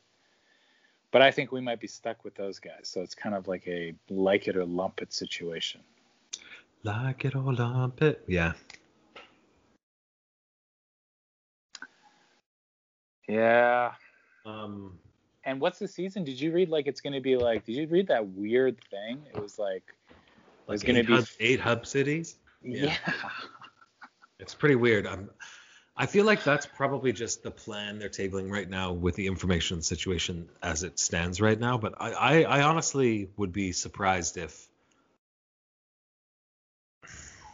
[1.12, 2.84] But I think we might be stuck with those guys.
[2.84, 5.80] So it's kind of like a like it or lump it situation.
[6.82, 8.24] Like it or lump it.
[8.26, 8.54] Yeah.
[13.28, 13.92] Yeah.
[14.44, 14.98] Um.
[15.44, 16.24] And what's the season?
[16.24, 17.64] Did you read like it's going to be like?
[17.64, 19.22] Did you read that weird thing?
[19.34, 19.82] It was like
[20.66, 22.36] Like It's gonna be- hub, eight hub cities.
[22.62, 22.96] yeah.
[23.06, 23.12] Yeah.
[24.38, 25.06] It's pretty weird.
[25.06, 25.30] I'm,
[25.96, 29.82] I feel like that's probably just the plan they're tabling right now with the information
[29.82, 31.76] situation as it stands right now.
[31.76, 34.68] But I, I, I honestly would be surprised if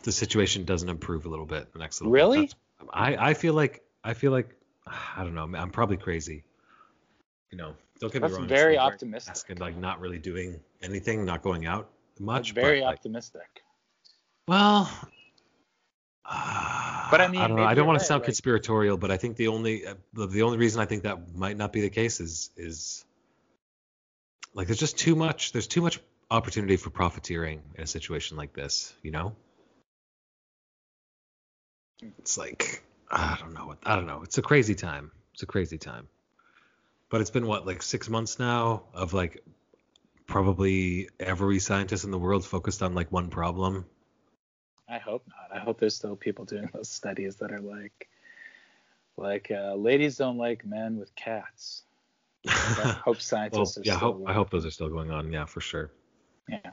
[0.05, 2.13] the situation doesn't improve a little bit the next little.
[2.13, 2.17] bit.
[2.17, 2.41] Really?
[2.47, 2.57] That's-
[2.93, 4.55] I, I feel like I feel like
[4.87, 5.51] I don't know.
[5.59, 6.45] I'm probably crazy.
[7.51, 8.49] You know, don't get That's me wrong.
[8.49, 9.31] very it's optimistic.
[9.33, 11.89] Asking, like not really doing anything, not going out
[12.21, 12.55] much.
[12.55, 13.63] That's very but, like, optimistic.
[14.47, 14.89] well,
[16.25, 17.65] uh, But I mean, I don't know.
[17.65, 20.43] I don't want to sound like- conspiratorial, but I think the only uh, the, the
[20.43, 23.05] only reason I think that might not be the case is is
[24.55, 28.53] like there's just too much there's too much opportunity for profiteering in a situation like
[28.53, 29.35] this, you know?
[32.19, 34.23] It's like I don't know what I don't know.
[34.23, 35.11] It's a crazy time.
[35.33, 36.09] It's a crazy time.
[37.11, 39.43] But it's been what like 6 months now of like
[40.27, 43.87] probably every scientist in the world focused on like one problem.
[44.89, 45.57] I hope not.
[45.57, 48.09] I hope there's still people doing those studies that are like
[49.17, 51.83] like uh, ladies don't like men with cats.
[52.47, 52.51] I
[53.05, 55.33] hope scientists well, are yeah, still hope, I hope those are still going on.
[55.33, 55.91] Yeah, for sure.
[56.49, 56.71] Yeah.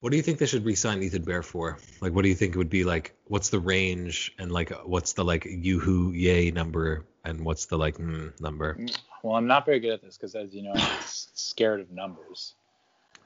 [0.00, 1.78] What do you think they should re-sign Ethan Bear for?
[2.00, 3.14] Like, what do you think it would be like?
[3.26, 7.98] What's the range and like, what's the like yoo-hoo yay number and what's the like
[7.98, 8.84] mm, number?
[9.22, 12.54] Well, I'm not very good at this because, as you know, I'm scared of numbers.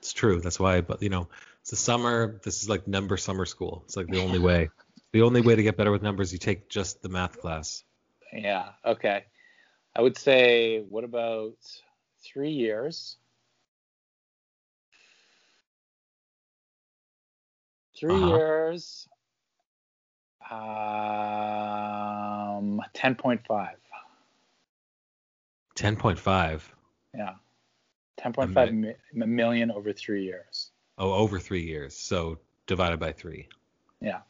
[0.01, 0.41] It's true.
[0.43, 0.83] That's why.
[0.83, 1.29] But you know,
[1.67, 2.39] it's the summer.
[2.45, 3.83] This is like number summer school.
[3.87, 4.71] It's like the only way.
[5.13, 7.83] The only way to get better with numbers, you take just the math class.
[8.33, 8.69] Yeah.
[8.85, 9.25] Okay.
[9.97, 11.57] I would say, what about
[12.25, 13.17] three years?
[17.99, 18.29] Three Uh-huh.
[18.29, 19.09] years.
[20.49, 20.61] Um,
[22.95, 23.79] ten point five.
[25.75, 26.73] Ten point five.
[27.13, 27.35] Yeah.
[28.19, 30.71] Ten point five mi- million over three years.
[30.99, 31.95] Oh, over three years.
[31.97, 33.49] So divided by three.
[34.01, 34.21] Yeah.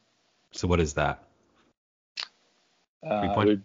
[0.53, 1.23] So what is that?
[3.07, 3.63] Uh, Three it point- would,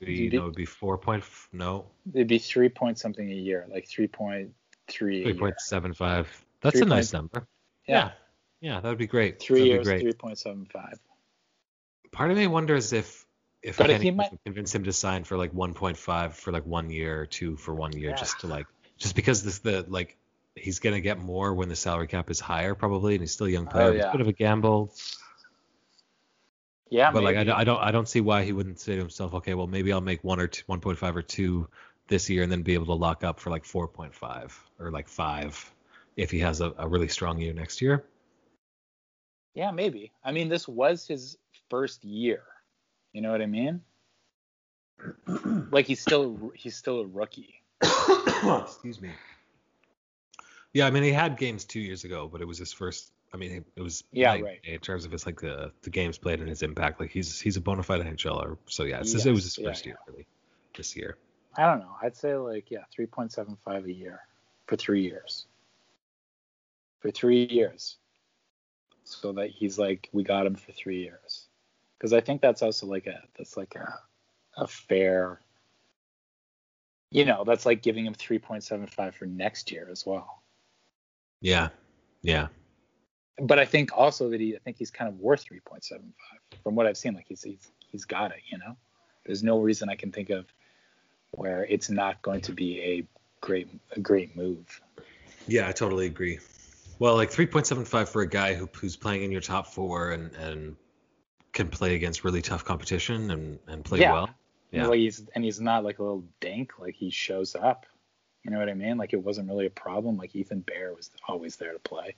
[0.00, 1.24] You Be- know, it'd be four point.
[1.52, 4.54] No, it'd be three point something a year, like three point
[4.88, 5.22] three.
[5.24, 6.28] three point seven five.
[6.60, 7.46] That's a nice number.
[7.88, 8.12] Yeah.
[8.60, 9.40] Yeah, that would be great.
[9.40, 10.98] Three That'd years, three point seven five.
[12.12, 13.26] Part of me wonders if
[13.62, 16.64] if But Kenny he might- can convince him to sign for like 1.5 for like
[16.64, 18.16] one year or two for one year, Yeah.
[18.16, 20.16] just to like just because this the like
[20.54, 23.50] he's gonna get more when the salary cap is higher probably, and he's still a
[23.50, 23.86] young oh, player.
[23.86, 24.08] Oh, It's yeah.
[24.08, 24.92] a bit of a gamble,
[26.90, 29.00] Yeah, but like I, don't- I don't I don't see why he wouldn't say to
[29.00, 31.68] himself, okay, well maybe I'll make one or two, 1.5 or two
[32.08, 35.72] this year, and then be able to lock up for like 4.5 or like five
[36.16, 38.04] if he has a, a really strong year next year.
[39.54, 40.12] Yeah, maybe.
[40.24, 42.42] I mean, this was his first year.
[43.12, 43.80] You know what I mean?
[45.70, 47.62] like he's still he's still a rookie.
[47.82, 49.10] Excuse me.
[50.72, 53.12] Yeah, I mean he had games two years ago, but it was his first.
[53.32, 54.60] I mean, it was Yeah, like, right.
[54.64, 57.00] in terms of his like the the games played and his impact.
[57.00, 58.56] Like he's he's a bona fide NHLer.
[58.66, 60.26] So yeah, it's just, it was his Yes, yeah, first year really
[60.76, 61.16] this year.
[61.56, 61.96] I don't know.
[62.02, 64.20] I'd say like yeah, three point seven five a year
[64.66, 65.46] for three years.
[67.00, 67.96] For three years.
[69.04, 71.46] So that he's like we got him for three years.
[71.98, 73.98] Because I think that's also like a that's like a
[74.56, 75.40] a fair
[77.10, 80.42] you know, that's like giving him three point seven five for next year as well.
[81.40, 81.68] Yeah,
[82.22, 82.48] yeah,
[83.40, 86.00] but I think also that he, I think he's kind of worth 3.75
[86.62, 87.14] from what I've seen.
[87.14, 88.76] Like he's, he's, he's got it, you know.
[89.24, 90.46] There's no reason I can think of
[91.32, 93.06] where it's not going to be a
[93.40, 94.80] great, a great move.
[95.46, 95.68] yeah.
[95.68, 96.38] I totally agree.
[96.98, 100.76] Well, like 3.75 for a guy who who's playing in your top four and and
[101.52, 104.12] can play against really tough competition and and play Yeah.
[104.12, 104.30] well.
[104.70, 104.86] Yeah.
[104.86, 106.78] Like he's, and he's not like a little dink.
[106.78, 107.86] Like he shows up.
[108.44, 108.96] You know what I mean?
[108.96, 110.16] Like it wasn't really a problem.
[110.16, 112.14] Like Ethan Bear was always there to play.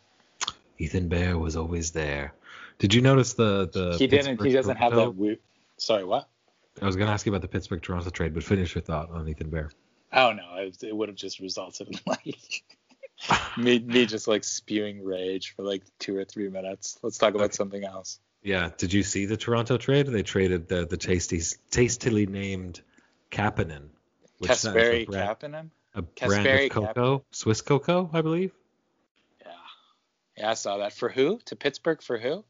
[0.79, 2.33] Ethan Bear was always there.
[2.79, 4.41] Did you notice the the he didn't.
[4.43, 5.15] He doesn't have that.
[5.15, 5.37] wo-
[5.79, 6.29] Sorry, what?
[6.81, 9.29] I was gonna ask you about the Pittsburgh Toronto trade, but finish your thought on
[9.29, 9.71] Ethan Bear.
[10.13, 12.63] Oh no, it, it would have just resulted in like
[13.57, 16.99] me, me just like spewing rage for like two or three minutes.
[17.03, 17.55] Let's talk about Okay.
[17.55, 18.21] something else.
[18.43, 18.71] Yeah.
[18.77, 20.07] Did you see the Toronto trade?
[20.07, 22.81] They traded the the tasty tastily named
[23.31, 23.89] Kapanen,
[24.43, 25.71] Kasperi Kapanen.
[25.95, 28.53] A brand of cocoa, Swiss cocoa, I believe.
[29.41, 29.53] Yeah,
[30.37, 30.93] yeah, I saw that.
[30.93, 31.41] For who?
[31.47, 32.45] To Pittsburgh for who?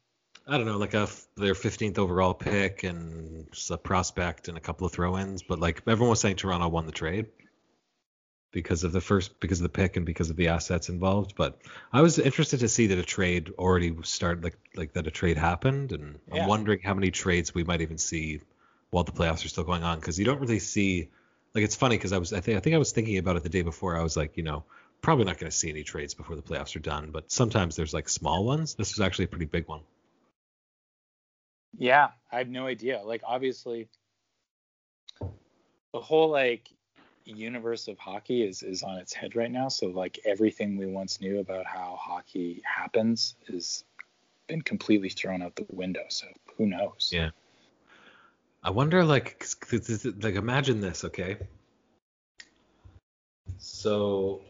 [0.47, 4.61] I don't know, like a their 15th overall pick and just a prospect and a
[4.61, 7.27] couple of throw-ins, but like everyone was saying Toronto won the trade
[8.51, 11.35] because of the first because of the pick and because of the assets involved.
[11.35, 11.59] But
[11.91, 15.37] I was interested to see that a trade already started, like like that a trade
[15.37, 16.43] happened, and Yeah.
[16.43, 18.41] I'm wondering how many trades we might even see
[18.89, 21.09] while the playoffs are still going on because you don't really see.
[21.55, 23.43] Like it's funny because I was I think I think I was thinking about it
[23.43, 23.95] the day before.
[23.95, 24.63] I was like, you know,
[25.01, 27.93] probably not going to see any trades before the playoffs are done, but sometimes there's
[27.93, 28.73] like small ones.
[28.75, 29.81] This was actually a pretty big one.
[31.77, 33.01] Yeah, I have no idea.
[33.03, 33.87] Like obviously,
[35.19, 36.69] the whole like
[37.25, 39.67] universe of hockey is is on its head right now.
[39.67, 43.83] So like everything we once knew about how hockey happens is
[44.47, 46.03] been completely thrown out the window.
[46.09, 47.09] So who knows?
[47.13, 47.29] Yeah.
[48.63, 51.37] I wonder, like, like, imagine this, okay?
[53.57, 54.41] So,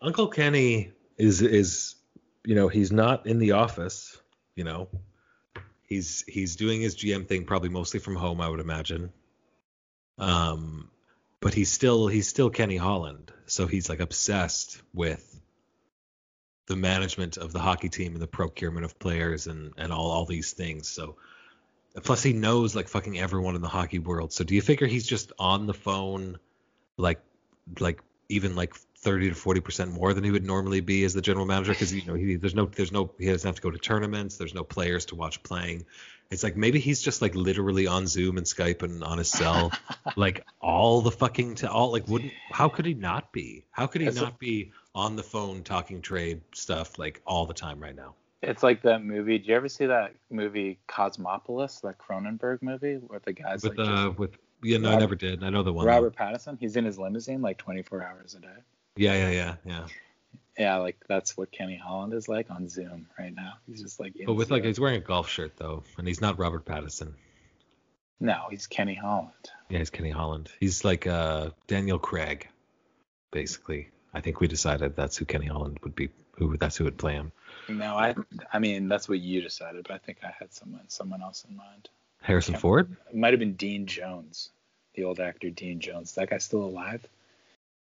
[0.00, 1.96] Uncle Kenny is is,
[2.44, 4.16] you know, he's not in the office,
[4.56, 4.88] you know.
[5.82, 9.12] He's he's doing his GM thing probably mostly from home, I would imagine.
[10.18, 10.90] Um,
[11.40, 15.40] but he's still he's still Kenny Holland, so he's like obsessed with
[16.66, 20.24] the management of the hockey team and the procurement of players and and all all
[20.24, 20.88] these things.
[20.88, 21.16] So
[22.02, 24.32] plus he knows like fucking everyone in the hockey world.
[24.32, 26.38] So do you figure he's just on the phone
[26.96, 27.20] like
[27.80, 31.22] like even like 30 to 40 percent more than he would normally be as the
[31.22, 31.72] general manager?
[31.72, 34.36] Because you know he, there's no there's no he doesn't have to go to tournaments.
[34.36, 35.86] There's no players to watch playing.
[36.30, 39.72] It's like maybe he's just like literally on zoom and skype and on his cell
[40.16, 43.64] like all the fucking to all like wouldn't how could he not be?
[43.70, 47.54] How could he a- not be on the phone talking trade stuff like all the
[47.54, 49.38] time right now It's like that movie.
[49.38, 53.88] Did you ever see that movie Cosmopolis, that Cronenberg movie, where the guy's with like
[53.88, 56.58] uh with yeah no I never did I know the one Robert Pattinson?
[56.58, 58.48] He's in his limousine like 24 hours a day.
[58.96, 59.86] yeah yeah yeah yeah
[60.58, 63.54] Yeah, like that's what Kenny Holland is like on Zoom right now.
[63.66, 64.14] He's just like.
[64.24, 67.14] but with like he's wearing a golf shirt though and he's not Robert Pattinson
[68.20, 69.30] no, he's Kenny Holland.
[69.68, 70.50] Yeah, he's Kenny Holland.
[70.58, 72.48] He's like uh, Daniel Craig,
[73.30, 73.90] basically.
[74.12, 76.08] I think we decided that's who Kenny Holland would be.
[76.32, 77.32] Who that's who would play him.
[77.68, 78.14] No, I.
[78.52, 81.56] I mean, that's what you decided, but I think I had someone someone else in
[81.56, 81.88] mind.
[82.22, 82.96] Harrison Ford.
[83.10, 84.50] It might have been Dean Jones,
[84.94, 86.14] the old actor Dean Jones.
[86.14, 87.06] That guy's still alive.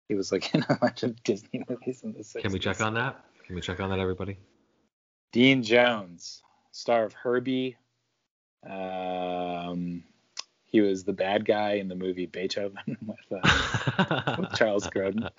[0.07, 2.41] He was like in a bunch of Disney movies in the 60s.
[2.41, 3.23] Can we check on that?
[3.45, 4.37] Can we check on that, everybody?
[5.31, 7.75] Dean Jones, star of Herbie.
[8.67, 10.03] Um,
[10.65, 15.29] he was the bad guy in the movie Beethoven with, uh, with Charles Grodin.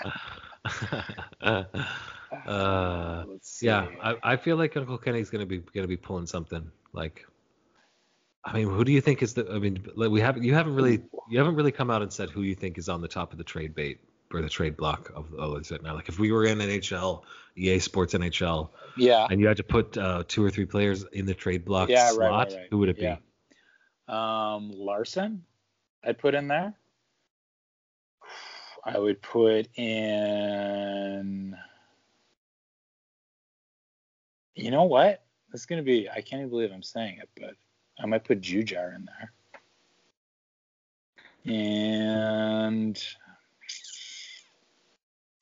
[2.46, 3.24] uh,
[3.60, 6.70] yeah, I, I feel like Uncle Kenny's gonna be gonna be pulling something.
[6.92, 7.26] Like,
[8.44, 9.50] I mean, who do you think is the?
[9.50, 12.30] I mean, like we haven't you haven't really you haven't really come out and said
[12.30, 14.00] who you think is on the top of the trade bait
[14.32, 15.94] or the trade block of oh is it now?
[15.94, 17.22] Like if we were in NHL,
[17.56, 21.26] EA Sports NHL, yeah, and you had to put uh, two or three players in
[21.26, 22.66] the trade block Yeah, right, slot, right, right.
[22.70, 23.02] who would it be?
[23.02, 23.16] Yeah.
[24.08, 25.44] um, Larsson,
[26.04, 26.74] I'd put in there.
[28.84, 31.56] I would put in.
[34.54, 35.22] You know what?
[35.50, 36.08] This is gonna be.
[36.08, 37.54] I can't even believe I'm saying it, but
[37.98, 39.32] I might put Jujhar in there.
[41.46, 43.02] And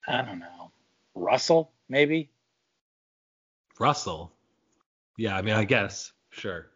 [0.06, 0.72] I don't know.
[1.14, 2.30] Russell, maybe.
[3.78, 4.32] Russell.
[5.16, 6.68] Yeah, I mean, I guess sure.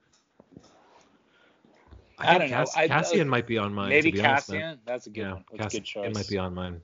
[2.18, 2.66] I think don't know.
[2.76, 3.90] I- Kassian might be on mine.
[3.90, 4.48] maybe to be honest.
[4.50, 4.78] Kassian.
[4.86, 5.44] That's a good yeah, one.
[5.56, 6.14] That's a good Kassian choice.
[6.14, 6.80] might be on mine.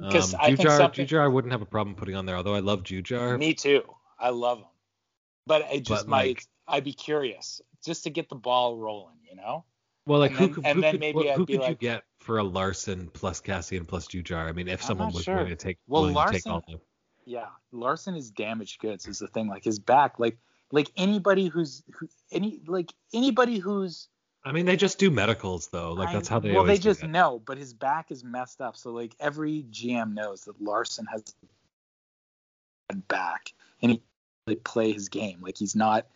[0.00, 2.36] Um, 'Cause I Jujhar, something- Jujhar, I wouldn't have a problem putting on there.
[2.36, 3.38] Although I love Jujhar.
[3.38, 3.82] Me too.
[4.18, 4.66] I love him.
[5.46, 6.26] But it just But, might.
[6.28, 9.16] like- I'd be curious just to get the ball rolling.
[9.28, 9.64] You know.
[10.06, 11.58] well, like and who then- could, and who then could, maybe what- I'd who be
[11.58, 14.46] could you get for a Larsson plus Kassian plus Jujhar?
[14.48, 15.34] I mean, if I'm someone was sure.
[15.36, 16.80] willing to take Well, willing to take Larsson- all the
[17.26, 17.48] Yeah.
[17.72, 19.06] Larsson is damaged goods.
[19.06, 19.48] Is the thing.
[19.48, 20.18] Like his back.
[20.18, 20.38] Like
[20.72, 24.08] like anybody who's who, any like anybody who's
[24.46, 25.92] I mean, they just do medicals though.
[25.92, 28.90] Like that's how they well they just know but his back is messed up so
[28.92, 31.22] like every gm knows that larsson has
[32.90, 33.52] a back
[33.82, 34.02] and he
[34.52, 36.06] play his game like he's not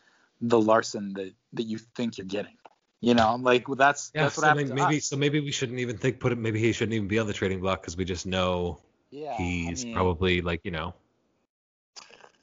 [0.42, 2.56] the larsson that that you think you're getting
[3.00, 5.04] you know like well, that's Yeah, that's what so maybe, to maybe us.
[5.06, 6.36] so maybe we shouldn't even think put it.
[6.38, 9.82] Maybe he shouldn't even be on the trading block because we just know yeah he's
[9.82, 10.94] I mean, probably like you know.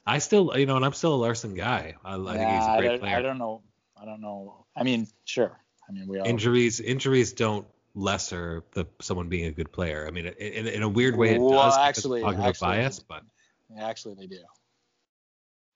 [0.08, 1.94] I still, you know, and I'm still a Larsson guy.
[2.04, 3.16] I, I think he's yeah, a I great don't, player.
[3.16, 3.62] I don't know
[4.00, 8.86] i don't know i mean sure i mean we all injuries, injuries don't lesser the
[9.00, 10.06] someone being a good player.
[10.06, 12.98] I mean, in, in a weird way, it Well, does actually- actually- bias.
[12.98, 13.22] But
[13.78, 14.38] actually they do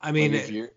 [0.00, 0.68] I mean, Like, if you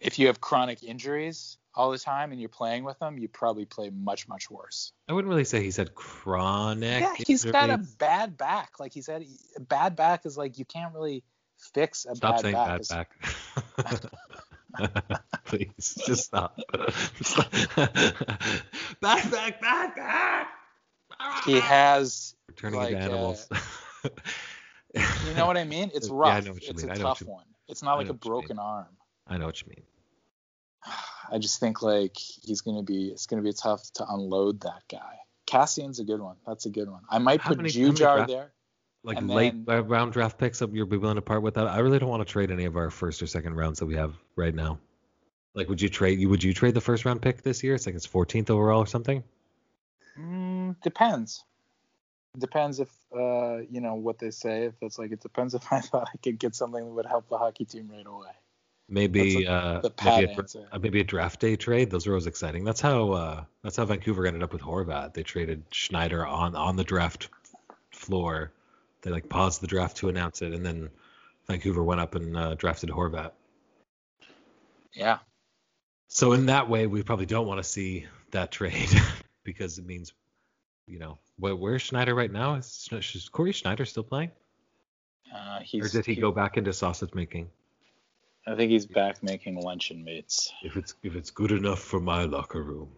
[0.00, 3.64] if you have chronic injuries all the time and you're playing with them you probably
[3.64, 7.02] play much much worse I wouldn't really say he's had chronic.
[7.02, 8.80] Yeah, he's got a bad back.
[8.80, 9.24] Like he said,
[9.56, 11.22] a bad back is like you can't really
[11.74, 12.84] fix a Stop bad back.
[12.84, 13.06] Stop saying
[13.76, 14.12] bad back.
[15.44, 16.58] Please, just stop.
[16.72, 16.94] bad
[19.30, 20.48] back, bad back.
[21.44, 23.46] He has, Turning like, into uh, animals.
[24.04, 25.90] you know what I mean?
[25.94, 26.44] It's Yeah, I rough.
[26.46, 26.90] know what you it's mean.
[26.90, 27.44] a I know tough you- one.
[27.68, 28.40] It's not like a what you mean.
[28.40, 28.86] broken arm.
[29.26, 29.84] I know what you mean.
[31.30, 33.08] I just think like he's gonna be.
[33.08, 35.18] It's gonna be tough to unload that guy.
[35.46, 36.36] Kassian's a good one.
[36.46, 37.02] That's a good one.
[37.10, 38.52] I might How put many- Jujhar there.
[39.04, 41.66] Like late then- round draft picks, up you'll be willing to part with that.
[41.66, 43.96] I really don't want to trade any of our first or second rounds that we
[43.96, 44.78] have right now.
[45.54, 46.18] Like, would you trade?
[46.20, 47.74] You would you trade the first round pick this year?
[47.74, 49.22] It's like it's 14th overall or something.
[50.18, 51.44] Mm, depends.
[52.38, 54.64] Depends if uh you know what they say.
[54.64, 57.28] If it's like it depends if I thought I could get something that would help
[57.28, 58.30] the hockey team right away.
[58.88, 61.90] Maybe That's uh, maybe, a, uh, maybe a draft day trade.
[61.90, 62.64] Those are always exciting.
[62.64, 65.14] That's how uh, that's how Vancouver ended up with Horvat.
[65.14, 67.28] They traded Schneider on on the draft
[67.90, 68.52] floor.
[69.02, 70.90] They like paused the draft to announce it, and then
[71.48, 73.32] Vancouver went up and uh, drafted Horvat.
[74.94, 75.18] Yeah.
[76.08, 78.90] So in that way, we probably don't want to see that trade
[79.44, 80.12] because it means
[80.86, 82.54] you know, where, where's Schneider right now?
[82.54, 84.30] Is, is Corey Schneider still playing,
[85.34, 87.48] Uh, or did he go back into sausage making?
[88.46, 90.52] I think he's back making luncheon meats.
[90.64, 92.90] If it's if it's good enough for my locker room,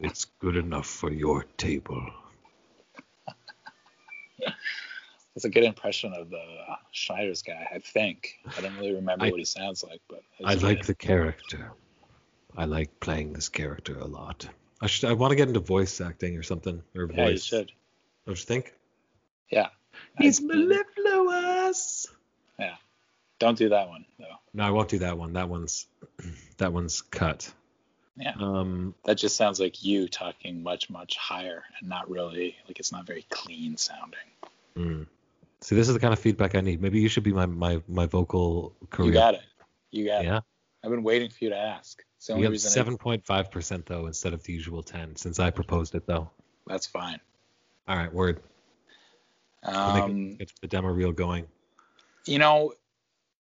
[0.00, 2.04] it's good enough for your table.
[5.34, 6.42] That's a good impression of the
[6.90, 8.40] Schneider's guy, I think.
[8.58, 10.86] I don't really remember I- what he sounds like, but I like good.
[10.86, 11.72] the character.
[12.56, 14.48] I like playing this character a lot.
[14.80, 15.10] I should.
[15.10, 17.16] I want to get into voice acting or something or voice.
[17.16, 17.72] Yeah, you should.
[18.26, 18.74] Don't you think?
[19.50, 19.68] Yeah.
[20.18, 22.06] He's I- mellifluous.
[22.58, 22.76] Yeah.
[23.38, 24.24] Don't do that one though.
[24.52, 25.32] No, I won't do that one.
[25.34, 25.86] That one's
[26.58, 27.52] that one's cut.
[28.16, 28.34] Yeah.
[28.38, 28.94] Um.
[29.04, 33.06] That just sounds like you talking much, much higher and not really like it's not
[33.06, 34.18] very clean sounding.
[34.76, 35.06] mm.
[35.62, 36.80] See, this is the kind of feedback I need.
[36.80, 39.08] Maybe you should be my my my vocal career.
[39.08, 39.42] You got it.
[39.90, 40.28] You got it.
[40.28, 40.40] Yeah.
[40.82, 42.02] I've been waiting for you to ask.
[42.20, 45.38] It's the We have seven point five percent though instead of the usual ten since
[45.38, 46.30] I proposed it though.
[46.66, 47.18] that's fine.
[47.88, 48.42] All right, word.
[49.66, 51.46] We'll make it- Um, get the demo reel going.
[52.26, 52.74] you know,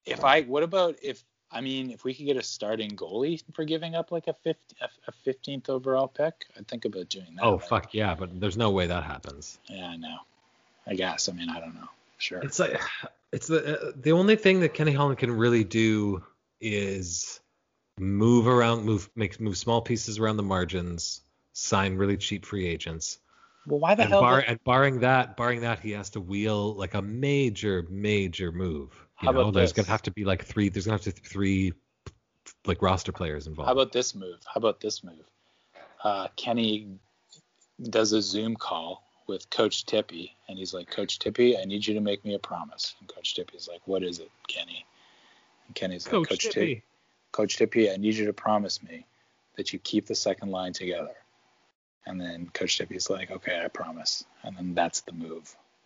[0.06, 3.66] if I what about if I mean if we could get a starting goalie for
[3.66, 4.76] giving up like a 50,
[5.08, 7.44] a fifteenth overall pick, I'd think about doing that.
[7.44, 9.60] Oh Like, fuck yeah, but there's no way that happens.
[9.68, 10.16] Yeah, I know.
[10.88, 11.28] I guess.
[11.28, 11.90] I mean, I don't know.
[12.20, 12.40] Sure.
[12.40, 12.80] It's like
[13.34, 16.24] it's the uh, the only thing that Kenny Holland can really do
[16.62, 17.41] is
[18.02, 21.22] move around, move make move small pieces around the margins,
[21.54, 23.20] sign really cheap free agents.
[23.68, 24.22] well, why the And, hell?
[24.22, 28.52] bar, did- and barring that, barring that, he has to wheel like a major, major
[28.52, 28.92] move.
[29.22, 29.86] You How know, about there's this?
[29.86, 30.70] gonna have to be like three.
[30.70, 31.74] There's gonna have to be three
[32.66, 33.68] like roster players involved.
[33.68, 34.40] How about this move?
[34.46, 35.30] How about this move?
[36.04, 36.98] Uh, Kenny
[37.84, 41.94] does a Zoom call with Coach Tippy, and he's like, Coach Tippy, I need you
[41.94, 42.96] to make me a promise.
[43.00, 44.86] And Coach Tippy's like, What is it, Kenny?
[45.68, 46.84] And Kenny's like, Coach Tippy,
[47.32, 49.06] Coach Tippy, I need you to promise me
[49.56, 51.16] that you keep the second line together.
[52.06, 54.26] And then Coach Tippy's like, Okay, I promise.
[54.44, 55.56] And then that's the move.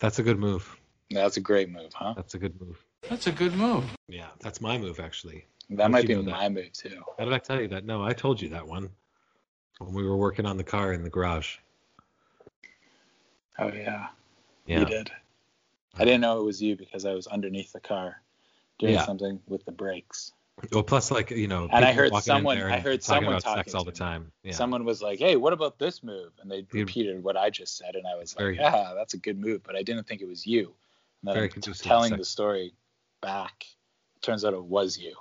[0.00, 0.76] that's a good move.
[1.10, 2.14] That's a great move, huh?
[2.16, 2.84] That's a good move.
[3.08, 3.84] That's a good move.
[4.08, 5.46] Yeah, that's my move actually.
[5.70, 6.30] That How'd might be know that?
[6.30, 7.02] my move too.
[7.18, 7.84] How did I tell you that?
[7.84, 8.90] No, I told you that one
[9.78, 11.56] when we were working on the car in the garage.
[13.58, 14.08] Oh yeah.
[14.66, 14.80] Yeah.
[14.80, 15.10] You did.
[15.96, 18.22] I didn't know it was you because I was underneath the car
[18.78, 19.04] doing Yeah.
[19.06, 20.32] something with the brakes.
[20.72, 23.42] Well, plus like you know, And I heard walking someone- I heard talking someone about
[23.42, 24.32] sex talking all the time.
[24.42, 24.52] Yeah.
[24.52, 27.94] Someone was like, "Hey, what about this move?" And they repeated what I just said,
[27.94, 30.46] and I was like, "Yeah, that's a good move," but I didn't think it was
[30.46, 30.74] you.
[31.22, 32.18] And then Very I'm t- conducive to telling sex.
[32.18, 32.74] the story
[33.20, 33.66] back.
[34.20, 35.16] Turns out it was you.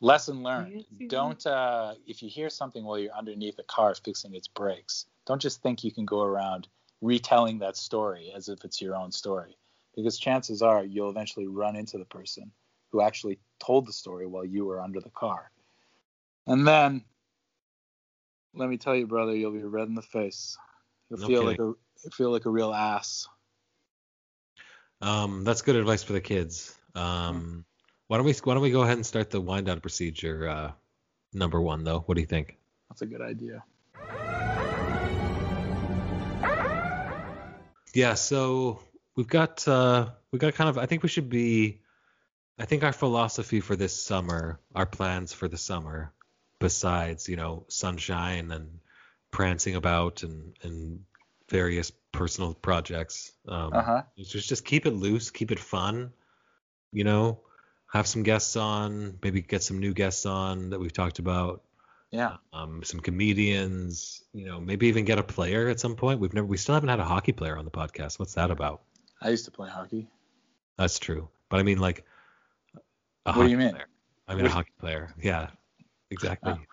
[0.00, 4.48] Lesson learned: Don't uh, if you hear something while you're underneath a car fixing its
[4.48, 6.68] brakes, don't just think you can go around
[7.02, 9.58] retelling that story as if it's your own story,
[9.94, 12.50] because chances are you'll eventually run into the person
[12.90, 15.50] who actually told the story while you were under the car.
[16.46, 17.04] And then,
[18.54, 20.56] let me tell you, brother, you'll be red in the face.
[21.10, 21.74] You'll No feel like a
[22.10, 23.28] feel like a real ass.
[25.00, 26.78] Um, that's good advice for the kids.
[26.94, 27.64] Um,
[28.06, 30.48] why don't we why don't we go ahead and start the wind down procedure?
[30.48, 30.72] Uh,
[31.32, 32.00] number one though.
[32.00, 32.58] What do you think?
[32.88, 33.64] That's a good idea.
[37.94, 38.80] Yeah, so
[39.16, 41.80] we've got uh we got kind of I think we should be
[42.58, 46.12] I think our philosophy for this summer, our plans for the summer,
[46.60, 48.80] besides, you know, sunshine and
[49.30, 51.04] prancing about and and
[51.50, 54.02] various personal projects, um Uh huh.
[54.18, 56.12] just just keep it loose, keep it fun,
[56.92, 57.40] you know,
[57.92, 61.62] have some guests on, maybe get some new guests on that we've talked about
[62.12, 62.36] Yeah.
[62.52, 66.20] um, some comedians, you know, maybe even get a player at some point.
[66.20, 68.18] We've never, we still haven't had a hockey player on the podcast.
[68.18, 68.82] What's that about?
[69.22, 70.08] I used to play hockey.
[70.76, 72.04] That's true, but I mean like.
[73.24, 73.70] A What do you mean?
[73.70, 73.86] Player.
[74.28, 75.14] I mean a hockey player.
[75.20, 75.48] Yeah,
[76.10, 76.52] exactly.
[76.52, 76.58] Oh.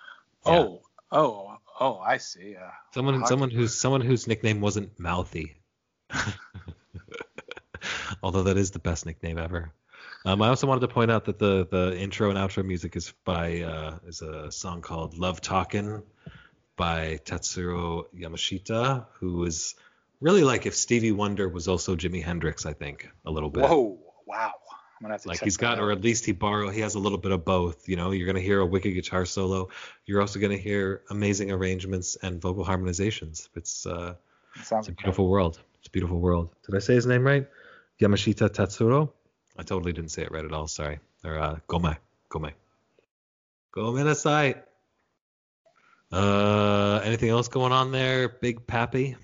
[0.46, 0.54] Yeah.
[0.54, 0.82] Oh.
[1.12, 1.58] Oh.
[1.80, 1.98] Oh.
[2.00, 2.52] I see.
[2.54, 2.72] Yeah.
[2.94, 5.58] someone, someone who's someone whose nickname wasn't Mouthy.
[8.24, 9.74] Although that is the best nickname ever.
[10.26, 13.14] Um, I also wanted to point out that the the intro and outro music is
[13.24, 16.04] by uh, is a song called "Love Talkin'"
[16.76, 19.76] by Tatsuro Yamashita, who is
[20.20, 23.64] really like if Stevie Wonder was also Jimi Hendrix, I think a little bit.
[23.64, 23.98] Whoa.
[24.26, 24.54] Wow.
[25.00, 25.84] I'm gonna have to Like he's got, out.
[25.86, 26.70] or at least he borrow.
[26.70, 27.88] He has a little bit of both.
[27.88, 29.70] You know, you're gonna hear a wicked guitar solo.
[30.06, 33.48] You're also gonna hear amazing arrangements and vocal harmonizations.
[33.56, 34.16] It's uh,
[34.56, 34.96] It it's a incredible.
[34.98, 35.60] beautiful world.
[35.80, 36.54] It's a beautiful world.
[36.66, 37.48] Did I say his name right?
[38.02, 39.12] Yamashita Tatsuro?
[39.60, 40.68] I totally didn't say it right at all.
[40.68, 41.00] Sorry.
[41.26, 41.98] Or uh, Gome.
[42.30, 42.54] Gome.
[43.72, 44.56] Gome nasai.
[46.12, 49.18] Uh, anything else going on there, Big Pappy?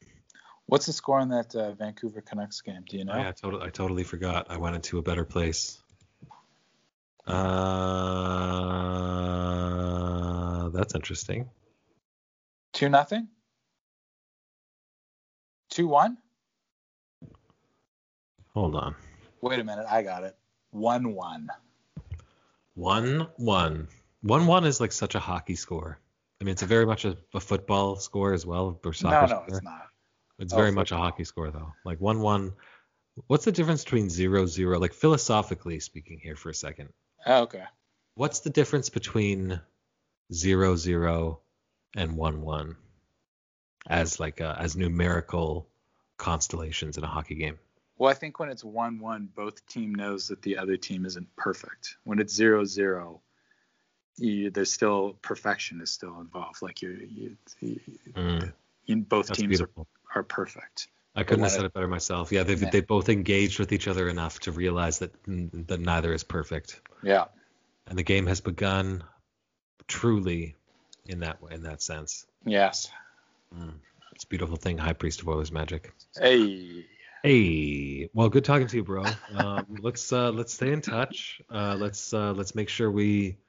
[0.66, 2.84] What's the score in that uh, Vancouver Canucks game?
[2.88, 3.14] Do you know?
[3.14, 4.48] Oh, yeah, I totally, I totally forgot.
[4.50, 5.80] I went into a better place.
[7.26, 7.36] Uh,
[10.70, 11.50] that's interesting.
[12.74, 13.30] Two nothing.
[15.70, 16.18] Two one.
[18.54, 18.96] Hold on.
[19.42, 20.36] Wait a minute, I got it.
[20.72, 21.50] One one.
[22.74, 23.88] One one.
[24.22, 26.00] One one is like such a hockey score.
[26.42, 29.28] I mean, it's a very much a, a football score as well, or No, soccer
[29.28, 29.46] no, score.
[29.48, 29.88] it's not.
[30.40, 31.72] It's Oh, very much a hockey score though.
[31.86, 32.54] Like one one.
[33.28, 34.78] What's the difference between zero zero?
[34.80, 36.90] Like philosophically speaking here for a second.
[37.26, 37.64] Oh, okay.
[38.16, 39.62] What's the difference between
[40.34, 41.40] zero zero
[41.96, 42.76] and one one
[43.88, 45.70] as like uh, as numerical
[46.18, 47.58] constellations in a hockey game?
[47.98, 51.34] Well, I think when it's one one, both team knows that the other team isn't
[51.36, 51.96] perfect.
[52.04, 53.22] When it's zero zero,
[54.18, 56.62] you, there's still perfection is still involved.
[56.62, 57.78] Like you, you,
[58.14, 58.54] Mm,
[58.86, 59.88] you both that's teams are, beautiful.
[60.14, 60.88] are perfect.
[61.16, 62.32] I couldn't have said it- it better myself.
[62.34, 62.70] Yeah, they've Yeah.
[62.70, 67.26] they both engaged with each other enough to realize that that neither is perfect, Yeah.
[67.88, 69.04] and the game has begun
[69.88, 70.56] truly
[71.06, 72.26] in that in that sense.
[72.46, 72.92] Yes.
[73.56, 73.76] Mm.
[74.14, 75.94] It's a beautiful thing, High Priest of Oilers magic.
[76.18, 76.86] Hey.
[77.26, 79.18] Hey, well, good talking to you, bro.
[79.34, 81.42] Um, let's uh, let's stay in touch.
[81.52, 83.40] Uh, let's uh, let's make sure we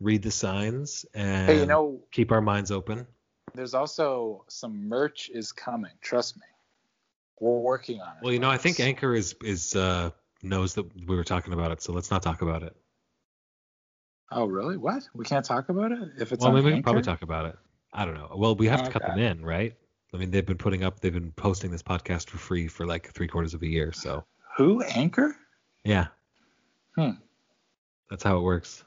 [0.00, 3.06] read the signs and Hey, you know, keep our minds open.
[3.54, 5.92] there's also some merch is coming.
[6.00, 6.44] Trust me.
[7.40, 8.24] We're working on it.
[8.24, 8.80] Well, you know, I think.
[8.80, 10.12] Anchor is is uh,
[10.42, 12.74] knows that we were talking about it, so let's not talk about it.
[14.32, 14.78] Oh, really?
[14.78, 15.06] What?
[15.14, 17.44] We can't talk about it if it's well, on maybe we can probably talk about
[17.44, 17.58] it.
[17.92, 18.32] I don't know.
[18.34, 19.12] Well, we have to cut Okay.
[19.12, 19.74] them in, right?
[20.12, 23.12] I mean, they've been putting up, they've been posting this podcast for free for like
[23.12, 23.92] three quarters of a year.
[23.92, 24.24] So
[24.56, 24.82] Who?
[24.82, 25.36] Anchor?
[25.84, 26.08] yeah,
[26.96, 27.10] Hmm.
[28.10, 28.84] that's how it works.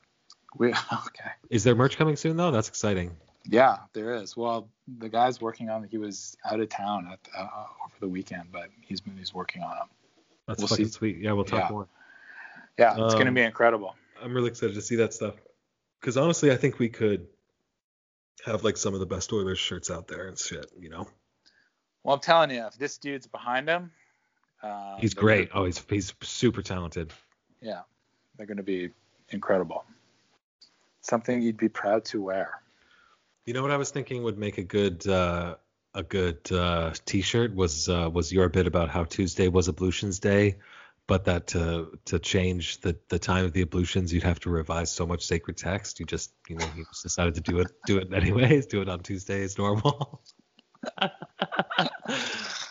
[0.57, 1.31] We okay.
[1.49, 2.51] Is there merch coming soon though?
[2.51, 3.15] That's exciting.
[3.45, 4.37] Yeah, there is.
[4.37, 4.69] Well,
[4.99, 5.83] the guy's working on.
[5.83, 5.89] It.
[5.89, 7.47] He was out of town at uh,
[7.83, 9.87] over the weekend, but he's he's working on them.
[10.47, 10.91] That's We'll fucking see.
[10.91, 11.17] sweet.
[11.17, 11.69] Yeah, we'll talk Yeah.
[11.71, 11.87] more.
[12.77, 13.95] Yeah, it's gonna Um, be incredible.
[14.21, 15.35] I'm really excited to see that stuff.
[15.99, 17.27] Because honestly, I think we could
[18.45, 20.65] have like some of the best Oilers shirts out there and shit.
[20.79, 21.07] You know,
[22.03, 23.91] Well, I'm telling you, if this dude's behind him,
[24.61, 25.49] uh, he's great.
[25.51, 27.13] gonna- Oh, he's he's super talented.
[27.61, 27.81] yeah,
[28.37, 28.89] they're going to be
[29.29, 29.85] incredible.
[31.01, 32.61] Something you'd be proud to wear.
[33.45, 35.55] You know what I was thinking would make a good uh,
[35.93, 40.57] a good uh, T-shirt was uh, was your bit about how Tuesday was ablutions day,
[41.07, 44.91] but that to to change the the time of the ablutions you'd have to revise
[44.91, 45.99] so much sacred text.
[45.99, 48.65] You just you know you just decided to do it do it anyways.
[48.67, 50.21] Do it on Tuesday as normal.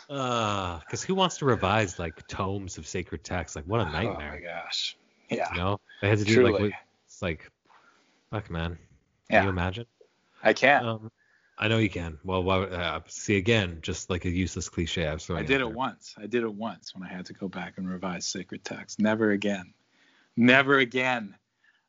[0.07, 3.55] Because who wants to revise like tomes of sacred text?
[3.55, 4.29] Like what a nightmare!
[4.29, 4.95] Oh my gosh.
[5.29, 5.47] Yeah.
[5.51, 6.69] you know, they had to do like Truly.
[6.69, 7.49] what- it's like,
[8.29, 8.71] fuck man.
[9.29, 9.43] Can Yeah.
[9.43, 9.85] you imagine?
[10.43, 10.85] I can.
[10.85, 11.11] Um,
[11.57, 12.17] I know you can.
[12.23, 15.07] Well, why, uh, see again, just like a useless cliche.
[15.07, 15.75] I was throwing I did it there.
[15.75, 16.15] once.
[16.17, 18.99] I did it once when I had to go back and revise sacred text.
[18.99, 19.73] Never again.
[20.35, 21.35] Never again.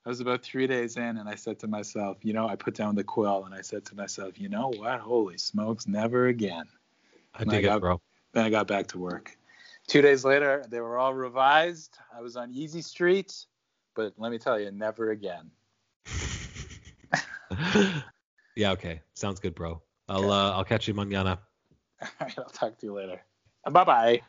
[0.05, 2.75] I was about three days in and I said to myself, you know, I put
[2.75, 5.01] down the quill and I said to myself, you know what?
[5.01, 6.67] Holy smokes, never again.
[7.35, 8.03] I dig it, bro.
[8.33, 9.35] Then I got back to work.
[9.87, 11.97] Two days later, they were all revised.
[12.15, 13.47] I was on Easy Street,
[13.95, 15.51] but let me tell you, never again.
[18.57, 18.73] yeah.
[18.73, 19.01] Okay.
[19.15, 19.83] Sounds good, bro.
[20.09, 20.31] I'll Okay.
[20.31, 21.41] uh, I'll catch you manana.
[22.03, 23.21] All right, I'll talk to you later.
[23.71, 24.23] Bye bye.